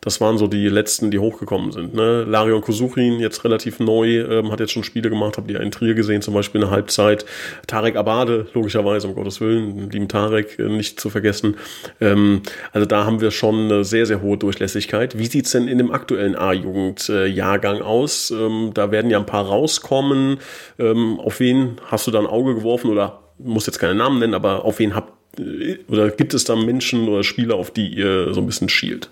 Das 0.00 0.20
waren 0.20 0.38
so 0.38 0.46
die 0.46 0.68
letzten, 0.68 1.10
die 1.10 1.18
hochgekommen 1.18 1.72
sind. 1.72 1.94
Ne? 1.94 2.24
Larion 2.24 2.62
Kosuchin, 2.62 3.20
jetzt 3.20 3.44
relativ 3.44 3.80
neu, 3.80 4.20
ähm, 4.20 4.50
hat 4.50 4.60
jetzt 4.60 4.72
schon 4.72 4.82
Spiele 4.82 5.10
gemacht, 5.10 5.36
habt 5.36 5.50
ihr 5.50 5.60
in 5.60 5.70
Trier 5.70 5.94
gesehen, 5.94 6.22
zum 6.22 6.32
Beispiel 6.32 6.62
eine 6.62 6.70
Halbzeit. 6.70 7.26
Tarek 7.66 7.96
Abade, 7.96 8.46
logischerweise, 8.54 9.08
um 9.08 9.14
Gottes 9.14 9.40
Willen, 9.42 9.90
lieben 9.90 10.08
Tarek, 10.08 10.58
äh, 10.58 10.68
nicht 10.68 10.98
zu 10.98 11.10
vergessen. 11.10 11.56
Ähm, 12.00 12.42
also 12.72 12.86
da 12.86 13.04
haben 13.04 13.20
wir 13.20 13.30
schon 13.30 13.66
eine 13.66 13.84
sehr, 13.84 14.06
sehr 14.06 14.22
hohe 14.22 14.38
Durchlässigkeit. 14.38 15.18
Wie 15.18 15.26
sieht's 15.26 15.50
denn 15.50 15.68
in 15.68 15.76
dem 15.76 15.90
aktuellen 15.90 16.34
A-Jugend-Jahrgang 16.34 17.82
aus? 17.82 18.30
Ähm, 18.30 18.70
da 18.72 18.90
werden 18.90 19.10
ja 19.10 19.18
ein 19.18 19.26
paar 19.26 19.44
rauskommen. 19.44 20.38
Ähm, 20.78 21.20
auf 21.20 21.40
wen 21.40 21.76
hast 21.84 22.06
du 22.06 22.10
da 22.10 22.20
ein 22.20 22.26
Auge 22.26 22.54
geworfen 22.54 22.90
oder 22.90 23.20
muss 23.38 23.66
jetzt 23.66 23.78
keine 23.78 23.94
Namen 23.94 24.18
nennen, 24.18 24.34
aber 24.34 24.64
auf 24.64 24.78
wen 24.78 24.94
habt 24.94 25.12
äh, 25.38 25.78
oder 25.88 26.10
gibt 26.10 26.32
es 26.32 26.44
da 26.44 26.56
Menschen 26.56 27.08
oder 27.08 27.22
Spieler, 27.22 27.56
auf 27.56 27.70
die 27.70 27.88
ihr 27.88 28.32
so 28.32 28.40
ein 28.40 28.46
bisschen 28.46 28.68
schielt? 28.68 29.10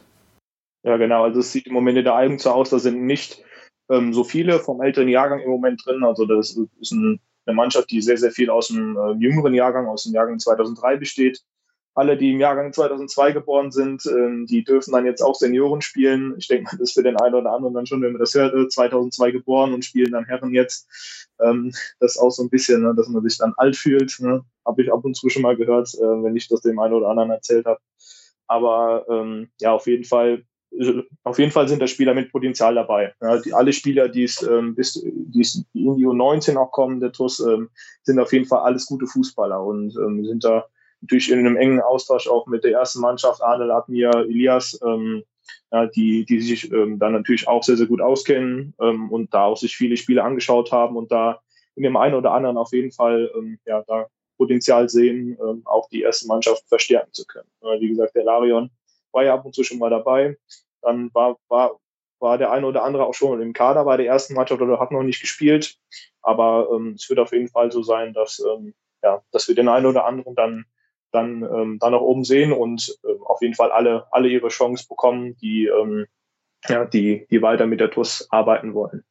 Ja, 0.88 0.96
genau. 0.96 1.24
Also 1.24 1.40
es 1.40 1.52
sieht 1.52 1.66
im 1.66 1.74
Moment 1.74 1.98
in 1.98 2.04
der 2.04 2.14
Album 2.14 2.38
so 2.38 2.50
aus, 2.50 2.70
da 2.70 2.78
sind 2.78 3.04
nicht 3.04 3.44
ähm, 3.90 4.14
so 4.14 4.24
viele 4.24 4.58
vom 4.58 4.80
älteren 4.80 5.08
Jahrgang 5.08 5.40
im 5.40 5.50
Moment 5.50 5.84
drin. 5.84 6.02
Also 6.02 6.24
das 6.24 6.58
ist 6.80 6.92
ein, 6.92 7.20
eine 7.44 7.54
Mannschaft, 7.54 7.90
die 7.90 8.00
sehr, 8.00 8.16
sehr 8.16 8.30
viel 8.30 8.48
aus 8.48 8.68
dem 8.68 8.96
äh, 8.96 9.12
jüngeren 9.22 9.52
Jahrgang, 9.52 9.86
aus 9.86 10.04
dem 10.04 10.14
Jahrgang 10.14 10.38
2003 10.38 10.96
besteht. 10.96 11.42
Alle, 11.92 12.16
die 12.16 12.32
im 12.32 12.40
Jahrgang 12.40 12.72
2002 12.72 13.32
geboren 13.32 13.70
sind, 13.70 14.06
ähm, 14.06 14.46
die 14.46 14.64
dürfen 14.64 14.92
dann 14.92 15.04
jetzt 15.04 15.20
auch 15.20 15.34
Senioren 15.34 15.82
spielen. 15.82 16.34
Ich 16.38 16.48
denke 16.48 16.64
mal, 16.64 16.78
das 16.78 16.88
ist 16.88 16.94
für 16.94 17.02
den 17.02 17.20
einen 17.20 17.34
oder 17.34 17.52
anderen 17.52 17.74
dann 17.74 17.86
schon, 17.86 18.00
wenn 18.00 18.12
man 18.12 18.20
das 18.20 18.32
hört, 18.32 18.72
2002 18.72 19.28
äh, 19.28 19.32
geboren 19.32 19.74
und 19.74 19.84
spielen 19.84 20.12
dann 20.12 20.24
Herren 20.24 20.54
jetzt. 20.54 20.88
Ähm, 21.38 21.70
das 22.00 22.12
ist 22.14 22.18
auch 22.18 22.30
so 22.30 22.42
ein 22.44 22.48
bisschen, 22.48 22.80
ne, 22.80 22.94
dass 22.96 23.08
man 23.08 23.22
sich 23.22 23.36
dann 23.36 23.52
alt 23.58 23.76
fühlt. 23.76 24.20
Ne? 24.20 24.42
Habe 24.64 24.82
ich 24.82 24.90
ab 24.90 25.04
und 25.04 25.16
zu 25.16 25.28
schon 25.28 25.42
mal 25.42 25.56
gehört, 25.56 25.92
äh, 25.96 26.22
wenn 26.22 26.34
ich 26.34 26.48
das 26.48 26.62
dem 26.62 26.78
einen 26.78 26.94
oder 26.94 27.08
anderen 27.08 27.30
erzählt 27.30 27.66
habe. 27.66 27.80
Aber 28.46 29.04
ähm, 29.10 29.50
ja, 29.60 29.72
auf 29.72 29.86
jeden 29.86 30.04
Fall 30.04 30.44
auf 31.24 31.38
jeden 31.38 31.50
Fall 31.50 31.68
sind 31.68 31.80
da 31.80 31.86
Spieler 31.86 32.14
mit 32.14 32.30
Potenzial 32.30 32.74
dabei. 32.74 33.14
Ja, 33.20 33.38
die, 33.38 33.52
alle 33.52 33.72
Spieler, 33.72 34.08
die 34.08 34.24
es 34.24 34.42
ähm, 34.42 34.74
bis 34.74 34.94
die 34.94 35.40
in 35.74 35.96
die 35.96 36.06
U19 36.06 36.56
auch 36.56 36.70
kommen, 36.70 37.00
der 37.00 37.12
TUS, 37.12 37.40
ähm, 37.40 37.70
sind 38.02 38.18
auf 38.18 38.32
jeden 38.32 38.44
Fall 38.44 38.60
alles 38.60 38.86
gute 38.86 39.06
Fußballer 39.06 39.62
und 39.62 39.96
ähm, 39.96 40.24
sind 40.24 40.44
da 40.44 40.66
natürlich 41.00 41.30
in 41.30 41.38
einem 41.38 41.56
engen 41.56 41.80
Austausch 41.80 42.28
auch 42.28 42.46
mit 42.46 42.64
der 42.64 42.72
ersten 42.72 43.00
Mannschaft, 43.00 43.42
Adel, 43.42 43.70
Admir, 43.70 44.10
Elias, 44.28 44.78
ähm, 44.84 45.24
ja, 45.72 45.86
die, 45.86 46.24
die 46.24 46.40
sich 46.40 46.70
ähm, 46.70 46.98
dann 46.98 47.12
natürlich 47.12 47.48
auch 47.48 47.62
sehr, 47.62 47.76
sehr 47.76 47.86
gut 47.86 48.00
auskennen 48.00 48.74
ähm, 48.80 49.10
und 49.10 49.32
da 49.32 49.44
auch 49.44 49.56
sich 49.56 49.76
viele 49.76 49.96
Spiele 49.96 50.22
angeschaut 50.22 50.70
haben 50.70 50.96
und 50.96 51.10
da 51.10 51.40
in 51.76 51.82
dem 51.82 51.96
einen 51.96 52.14
oder 52.14 52.32
anderen 52.32 52.56
auf 52.56 52.72
jeden 52.72 52.90
Fall 52.90 53.30
ja, 53.64 53.84
da 53.86 54.06
Potenzial 54.36 54.88
sehen, 54.88 55.38
auch 55.64 55.88
die 55.90 56.02
erste 56.02 56.26
Mannschaft 56.26 56.68
verstärken 56.68 57.12
zu 57.12 57.24
können. 57.24 57.48
Wie 57.78 57.88
gesagt, 57.88 58.16
der 58.16 58.24
Larion 58.24 58.70
war 59.12 59.24
ja 59.24 59.34
ab 59.34 59.44
und 59.44 59.54
zu 59.54 59.64
schon 59.64 59.78
mal 59.78 59.90
dabei. 59.90 60.36
Dann 60.82 61.10
war, 61.14 61.38
war, 61.48 61.78
war 62.20 62.38
der 62.38 62.52
eine 62.52 62.66
oder 62.66 62.84
andere 62.84 63.06
auch 63.06 63.14
schon 63.14 63.40
im 63.42 63.52
Kader 63.52 63.84
bei 63.84 63.96
der 63.96 64.06
ersten 64.06 64.34
Mannschaft 64.34 64.60
oder 64.60 64.80
hat 64.80 64.92
noch 64.92 65.02
nicht 65.02 65.20
gespielt. 65.20 65.76
Aber 66.22 66.68
ähm, 66.72 66.94
es 66.96 67.08
wird 67.08 67.18
auf 67.18 67.32
jeden 67.32 67.48
Fall 67.48 67.72
so 67.72 67.82
sein, 67.82 68.12
dass, 68.12 68.40
ähm, 68.40 68.74
ja, 69.02 69.22
dass 69.32 69.48
wir 69.48 69.54
den 69.54 69.68
einen 69.68 69.86
oder 69.86 70.04
anderen 70.04 70.34
dann 70.34 70.66
dann, 71.10 71.42
ähm, 71.42 71.78
dann 71.80 71.94
auch 71.94 72.02
oben 72.02 72.24
sehen 72.24 72.52
und 72.52 72.98
ähm, 73.04 73.22
auf 73.24 73.40
jeden 73.40 73.54
Fall 73.54 73.72
alle, 73.72 74.06
alle 74.10 74.28
ihre 74.28 74.48
Chance 74.48 74.86
bekommen, 74.88 75.36
die, 75.38 75.66
ähm, 75.66 76.06
ja, 76.68 76.84
die, 76.84 77.26
die 77.30 77.42
weiter 77.42 77.66
mit 77.66 77.80
der 77.80 77.90
TUS 77.90 78.28
arbeiten 78.30 78.74
wollen. 78.74 79.04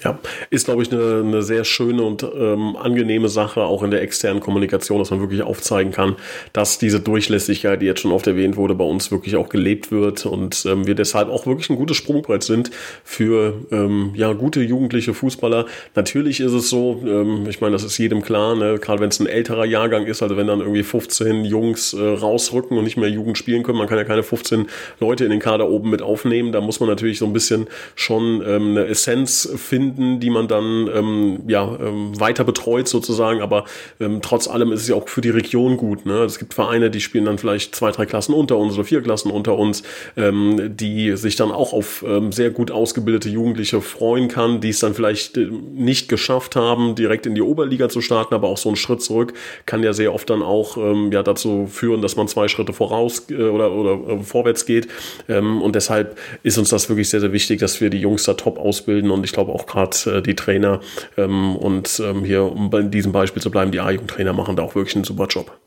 Ja, 0.00 0.18
ist, 0.50 0.64
glaube 0.64 0.82
ich, 0.82 0.90
eine, 0.90 1.22
eine 1.24 1.42
sehr 1.42 1.64
schöne 1.64 2.02
und 2.02 2.22
ähm, 2.22 2.76
angenehme 2.76 3.28
Sache, 3.28 3.60
auch 3.62 3.82
in 3.82 3.90
der 3.90 4.02
externen 4.02 4.40
Kommunikation, 4.40 4.98
dass 4.98 5.10
man 5.10 5.20
wirklich 5.20 5.42
aufzeigen 5.42 5.92
kann, 5.92 6.16
dass 6.52 6.78
diese 6.78 6.98
Durchlässigkeit, 6.98 7.80
die 7.80 7.86
jetzt 7.86 8.00
schon 8.00 8.10
oft 8.10 8.26
erwähnt 8.26 8.56
wurde, 8.56 8.74
bei 8.74 8.84
uns 8.84 9.12
wirklich 9.12 9.36
auch 9.36 9.48
gelebt 9.48 9.92
wird 9.92 10.26
und 10.26 10.64
ähm, 10.66 10.86
wir 10.86 10.94
deshalb 10.94 11.28
auch 11.28 11.46
wirklich 11.46 11.70
ein 11.70 11.76
gutes 11.76 11.98
Sprungbrett 11.98 12.42
sind 12.42 12.70
für 13.04 13.54
ähm, 13.70 14.12
ja, 14.16 14.32
gute 14.32 14.62
jugendliche 14.62 15.14
Fußballer. 15.14 15.66
Natürlich 15.94 16.40
ist 16.40 16.52
es 16.52 16.68
so, 16.68 17.00
ähm, 17.06 17.46
ich 17.48 17.60
meine, 17.60 17.74
das 17.74 17.84
ist 17.84 17.98
jedem 17.98 18.22
klar, 18.22 18.56
ne? 18.56 18.78
gerade 18.80 19.00
wenn 19.00 19.10
es 19.10 19.20
ein 19.20 19.26
älterer 19.26 19.66
Jahrgang 19.66 20.06
ist, 20.06 20.22
also 20.22 20.36
wenn 20.36 20.48
dann 20.48 20.60
irgendwie 20.60 20.82
15 20.82 21.44
Jungs 21.44 21.92
äh, 21.92 22.02
rausrücken 22.02 22.76
und 22.76 22.84
nicht 22.84 22.96
mehr 22.96 23.10
Jugend 23.10 23.38
spielen 23.38 23.62
können, 23.62 23.78
man 23.78 23.88
kann 23.88 23.98
ja 23.98 24.04
keine 24.04 24.24
15 24.24 24.66
Leute 24.98 25.24
in 25.24 25.30
den 25.30 25.40
Kader 25.40 25.68
oben 25.68 25.90
mit 25.90 26.02
aufnehmen, 26.02 26.50
da 26.50 26.60
muss 26.60 26.80
man 26.80 26.88
natürlich 26.88 27.18
so 27.18 27.26
ein 27.26 27.32
bisschen 27.32 27.68
schon 27.94 28.42
ähm, 28.44 28.70
eine 28.70 28.86
Essenz 28.86 29.48
finden, 29.56 29.81
finden, 29.82 30.20
die 30.20 30.30
man 30.30 30.48
dann 30.48 30.88
ähm, 30.94 31.40
ja, 31.48 31.64
ähm, 31.80 32.18
weiter 32.18 32.44
betreut 32.44 32.88
sozusagen. 32.88 33.40
Aber 33.40 33.64
ähm, 34.00 34.20
trotz 34.22 34.48
allem 34.48 34.72
ist 34.72 34.82
es 34.82 34.88
ja 34.88 34.94
auch 34.94 35.08
für 35.08 35.20
die 35.20 35.30
Region 35.30 35.76
gut. 35.76 36.06
Ne? 36.06 36.22
Es 36.22 36.38
gibt 36.38 36.54
Vereine, 36.54 36.90
die 36.90 37.00
spielen 37.00 37.24
dann 37.24 37.38
vielleicht 37.38 37.74
zwei, 37.74 37.90
drei 37.90 38.06
Klassen 38.06 38.34
unter 38.34 38.56
uns 38.56 38.74
oder 38.74 38.84
vier 38.84 39.02
Klassen 39.02 39.30
unter 39.30 39.58
uns, 39.58 39.82
ähm, 40.16 40.76
die 40.76 41.16
sich 41.16 41.36
dann 41.36 41.50
auch 41.50 41.72
auf 41.72 42.04
ähm, 42.06 42.32
sehr 42.32 42.50
gut 42.50 42.70
ausgebildete 42.70 43.28
Jugendliche 43.28 43.80
freuen 43.80 44.28
kann, 44.28 44.60
die 44.60 44.70
es 44.70 44.78
dann 44.78 44.94
vielleicht 44.94 45.36
äh, 45.36 45.48
nicht 45.74 46.08
geschafft 46.08 46.56
haben, 46.56 46.94
direkt 46.94 47.26
in 47.26 47.34
die 47.34 47.42
Oberliga 47.42 47.88
zu 47.88 48.00
starten, 48.00 48.34
aber 48.34 48.48
auch 48.48 48.58
so 48.58 48.68
ein 48.68 48.76
Schritt 48.76 49.02
zurück 49.02 49.34
kann 49.66 49.82
ja 49.82 49.92
sehr 49.92 50.14
oft 50.14 50.28
dann 50.30 50.42
auch 50.42 50.76
ähm, 50.76 51.10
ja 51.12 51.22
dazu 51.22 51.66
führen, 51.66 52.02
dass 52.02 52.16
man 52.16 52.28
zwei 52.28 52.48
Schritte 52.48 52.72
voraus 52.72 53.26
äh, 53.30 53.34
oder, 53.34 53.72
oder 53.72 54.14
äh, 54.14 54.22
vorwärts 54.22 54.66
geht. 54.66 54.88
Ähm, 55.28 55.62
und 55.62 55.74
deshalb 55.74 56.18
ist 56.42 56.58
uns 56.58 56.70
das 56.70 56.88
wirklich 56.88 57.08
sehr, 57.08 57.20
sehr 57.20 57.32
wichtig, 57.32 57.60
dass 57.60 57.80
wir 57.80 57.90
die 57.90 58.00
Jungs 58.00 58.24
da 58.24 58.34
top 58.34 58.58
ausbilden 58.58 59.10
und 59.10 59.24
ich 59.24 59.32
glaube 59.32 59.52
auch 59.52 59.66
gerade 59.72 60.18
äh, 60.18 60.22
die 60.22 60.36
Trainer 60.36 60.80
ähm, 61.16 61.56
und 61.56 62.00
ähm, 62.04 62.24
hier, 62.24 62.44
um 62.44 62.70
bei 62.70 62.82
diesem 62.82 63.12
Beispiel 63.12 63.42
zu 63.42 63.50
bleiben, 63.50 63.72
die 63.72 63.80
A-Jugendtrainer 63.80 64.32
machen 64.32 64.56
da 64.56 64.62
auch 64.62 64.74
wirklich 64.74 64.94
einen 64.94 65.04
super 65.04 65.26
Job. 65.26 65.58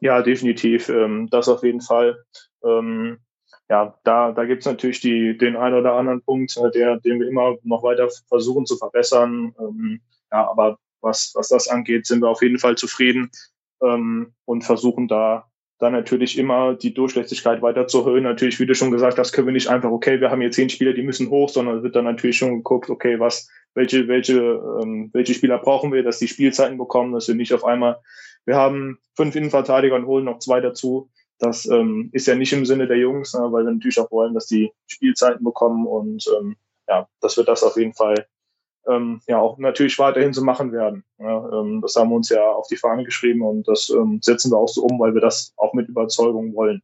Ja, 0.00 0.22
definitiv. 0.22 0.88
Ähm, 0.88 1.28
das 1.30 1.48
auf 1.48 1.62
jeden 1.62 1.80
Fall. 1.80 2.24
Ähm, 2.64 3.18
ja, 3.68 3.98
da, 4.04 4.32
da 4.32 4.44
gibt 4.44 4.60
es 4.60 4.66
natürlich 4.66 5.00
die, 5.00 5.36
den 5.36 5.56
einen 5.56 5.76
oder 5.76 5.94
anderen 5.94 6.22
Punkt, 6.22 6.56
äh, 6.56 6.70
der, 6.70 6.98
den 7.00 7.20
wir 7.20 7.28
immer 7.28 7.56
noch 7.64 7.82
weiter 7.82 8.08
versuchen 8.28 8.66
zu 8.66 8.76
verbessern. 8.76 9.54
Ähm, 9.58 10.00
ja, 10.30 10.48
aber 10.48 10.78
was, 11.00 11.32
was 11.34 11.48
das 11.48 11.68
angeht, 11.68 12.06
sind 12.06 12.22
wir 12.22 12.28
auf 12.28 12.42
jeden 12.42 12.58
Fall 12.58 12.76
zufrieden 12.76 13.30
und 13.80 14.62
versuchen 14.64 15.06
da 15.06 15.48
dann 15.78 15.92
natürlich 15.92 16.36
immer 16.38 16.74
die 16.74 16.92
Durchlässigkeit 16.92 17.62
weiter 17.62 17.86
zu 17.86 18.00
erhöhen. 18.00 18.24
Natürlich, 18.24 18.58
wie 18.58 18.66
du 18.66 18.74
schon 18.74 18.90
gesagt 18.90 19.18
hast, 19.18 19.32
können 19.32 19.46
wir 19.46 19.52
nicht 19.52 19.68
einfach, 19.68 19.90
okay, 19.90 20.20
wir 20.20 20.30
haben 20.30 20.40
hier 20.40 20.50
zehn 20.50 20.68
Spieler, 20.68 20.92
die 20.92 21.02
müssen 21.02 21.30
hoch, 21.30 21.48
sondern 21.48 21.82
wird 21.82 21.94
dann 21.94 22.04
natürlich 22.04 22.36
schon 22.36 22.56
geguckt, 22.56 22.90
okay, 22.90 23.20
was, 23.20 23.48
welche, 23.74 24.08
welche, 24.08 24.38
ähm, 24.82 25.10
welche 25.12 25.34
Spieler 25.34 25.58
brauchen 25.58 25.92
wir, 25.92 26.02
dass 26.02 26.18
die 26.18 26.28
Spielzeiten 26.28 26.78
bekommen, 26.78 27.12
dass 27.12 27.28
wir 27.28 27.36
nicht 27.36 27.54
auf 27.54 27.64
einmal, 27.64 28.00
wir 28.44 28.56
haben 28.56 28.98
fünf 29.14 29.36
Innenverteidiger 29.36 29.94
und 29.94 30.06
holen 30.06 30.24
noch 30.24 30.40
zwei 30.40 30.60
dazu. 30.60 31.10
Das 31.38 31.66
ähm, 31.66 32.10
ist 32.12 32.26
ja 32.26 32.34
nicht 32.34 32.52
im 32.52 32.66
Sinne 32.66 32.88
der 32.88 32.98
Jungs, 32.98 33.34
ne, 33.34 33.40
weil 33.52 33.64
wir 33.64 33.72
natürlich 33.72 34.00
auch 34.00 34.10
wollen, 34.10 34.34
dass 34.34 34.46
die 34.46 34.72
Spielzeiten 34.88 35.44
bekommen 35.44 35.86
und 35.86 36.26
ähm, 36.40 36.56
ja, 36.88 37.06
dass 37.20 37.36
wir 37.36 37.44
das 37.44 37.62
auf 37.62 37.76
jeden 37.76 37.94
Fall 37.94 38.26
ähm, 38.86 39.20
ja 39.26 39.38
auch 39.38 39.58
natürlich 39.58 39.98
weiterhin 39.98 40.32
so 40.32 40.42
machen 40.42 40.72
werden. 40.72 41.04
Ja, 41.18 41.60
ähm, 41.60 41.80
das 41.80 41.96
haben 41.96 42.10
wir 42.10 42.16
uns 42.16 42.28
ja 42.28 42.42
auf 42.52 42.66
die 42.68 42.76
Fahne 42.76 43.04
geschrieben 43.04 43.42
und 43.42 43.66
das 43.68 43.90
ähm, 43.90 44.20
setzen 44.22 44.50
wir 44.50 44.58
auch 44.58 44.68
so 44.68 44.82
um, 44.82 44.98
weil 44.98 45.14
wir 45.14 45.20
das 45.20 45.52
auch 45.56 45.74
mit 45.74 45.88
Überzeugung 45.88 46.54
wollen. 46.54 46.82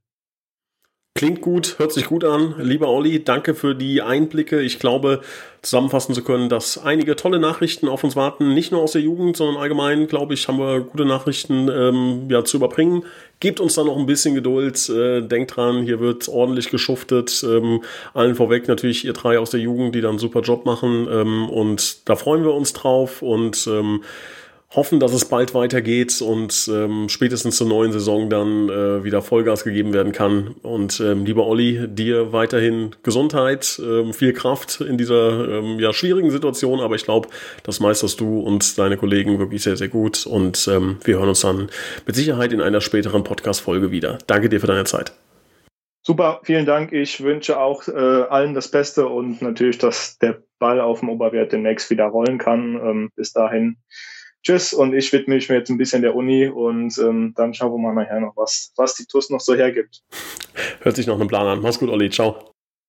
Klingt 1.17 1.43
gut, 1.43 1.79
hört 1.79 1.93
sich 1.93 2.07
gut 2.07 2.25
an. 2.25 2.57
Lieber 2.59 2.89
Olli, 2.89 3.23
danke 3.23 3.55
für 3.55 3.77
die 3.77 4.03
Einblicke. 4.03 4.61
Ich 4.61 4.81
glaube, 4.81 5.21
zusammenfassen 5.63 6.13
zu 6.13 6.25
können, 6.25 6.49
dass 6.49 6.77
einige 6.77 7.15
tolle 7.15 7.39
Nachrichten 7.39 7.87
auf 7.87 8.03
uns 8.03 8.17
warten. 8.17 8.53
Nicht 8.53 8.73
nur 8.73 8.83
aus 8.83 8.93
der 8.93 9.03
Jugend, 9.03 9.37
sondern 9.37 9.63
allgemein, 9.63 10.09
glaube 10.09 10.35
ich, 10.35 10.49
haben 10.49 10.59
wir 10.59 10.81
gute 10.81 11.05
Nachrichten 11.05 11.69
ähm, 11.69 12.29
ja, 12.29 12.43
zu 12.43 12.57
überbringen. 12.57 13.05
Gebt 13.39 13.61
uns 13.61 13.75
da 13.75 13.85
noch 13.85 13.97
ein 13.97 14.07
bisschen 14.07 14.35
Geduld. 14.35 14.89
Äh, 14.89 15.23
denkt 15.23 15.55
dran, 15.55 15.85
hier 15.85 16.01
wird 16.01 16.29
ordentlich 16.29 16.69
geschuftet. 16.71 17.47
Ähm, 17.49 17.85
allen 18.13 18.35
vorweg 18.35 18.67
natürlich 18.67 19.05
ihr 19.05 19.13
drei 19.13 19.39
aus 19.39 19.51
der 19.51 19.61
Jugend, 19.61 19.95
die 19.95 20.01
dann 20.01 20.11
einen 20.11 20.19
super 20.19 20.41
Job 20.41 20.67
machen. 20.67 21.07
Ähm, 21.09 21.49
und 21.49 22.09
da 22.09 22.17
freuen 22.17 22.43
wir 22.43 22.55
uns 22.55 22.73
drauf. 22.73 23.23
Und 23.23 23.69
ähm, 23.69 24.03
hoffen, 24.77 25.01
dass 25.01 25.13
es 25.13 25.25
bald 25.25 25.55
weitergeht 25.55 26.21
und 26.21 26.69
ähm, 26.73 27.09
spätestens 27.09 27.57
zur 27.57 27.69
neuen 27.69 27.93
Saison 27.93 28.29
dann 28.29 28.69
äh, 28.69 29.05
wieder 29.05 29.23
Vollgas 29.23 29.65
gegeben 29.65 29.93
werden 29.93 30.13
kann. 30.13 30.55
Und 30.63 31.01
ähm, 31.01 31.25
lieber 31.25 31.47
Olli, 31.47 31.87
dir 31.89 32.33
weiterhin 32.33 32.95
Gesundheit, 33.03 33.81
ähm, 33.85 34.13
viel 34.13 34.33
Kraft 34.33 34.81
in 34.81 34.99
dieser 34.99 35.49
ähm, 35.49 35.79
ja, 35.79 35.93
schwierigen 35.93 36.31
Situation, 36.31 36.81
aber 36.81 36.97
ich 36.97 37.05
glaube, 37.05 37.29
das 37.63 37.81
meisterst 37.81 38.21
du 38.21 38.41
und 38.41 38.79
deine 38.79 38.97
Kollegen 38.97 39.39
wirklich 39.39 39.63
sehr, 39.63 39.77
sehr 39.77 39.89
gut. 39.89 40.27
Und 40.27 40.69
ähm, 40.69 40.99
wir 41.05 41.19
hören 41.19 41.29
uns 41.29 41.41
dann 41.41 41.71
mit 42.07 42.17
Sicherheit 42.17 42.53
in 42.53 42.61
einer 42.61 42.81
späteren 42.81 43.25
Podcast-Folge 43.25 43.91
wieder. 43.91 44.19
Danke 44.27 44.49
dir 44.49 44.61
für 44.61 44.67
deine 44.67 44.85
Zeit. 44.85 45.13
Super, 46.07 46.41
vielen 46.43 46.67
Dank. 46.67 46.93
Ich 46.93 47.23
wünsche 47.23 47.59
auch 47.59 47.89
äh, 47.89 47.93
allen 47.93 48.53
das 48.53 48.71
Beste 48.71 49.07
und 49.07 49.41
natürlich, 49.41 49.79
dass 49.79 50.19
der 50.19 50.43
Ball 50.59 50.81
auf 50.81 51.01
dem 51.01 51.09
Oberwert 51.09 51.53
demnächst 51.53 51.89
wieder 51.89 52.05
rollen 52.05 52.37
kann. 52.37 52.75
Ähm, 52.75 53.11
bis 53.17 53.33
dahin 53.33 53.79
tschüss 54.45 54.73
und 54.73 54.95
ich 54.95 55.13
widme 55.13 55.35
mich 55.35 55.49
jetzt 55.49 55.71
ein 55.71 55.79
bisschen 55.79 56.03
der 56.03 56.15
Uni 56.15 56.47
und 56.47 56.97
ähm, 56.99 57.35
dann 57.37 57.55
schauen 57.55 57.73
wir 57.73 57.79
mal 57.79 57.95
nachher 57.95 58.21
noch, 58.21 58.37
was, 58.37 58.73
was 58.77 58.95
die 58.95 59.07
TUS 59.07 59.31
noch 59.31 59.41
so 59.41 59.55
hergibt. 59.55 60.03
Hört 60.81 60.97
sich 60.97 61.07
noch 61.07 61.19
einen 61.19 61.29
Plan 61.29 61.47
an. 61.47 61.61
Mach's 61.61 61.79
gut, 61.79 61.89
Olli. 61.89 62.11
Ciao. 62.11 62.54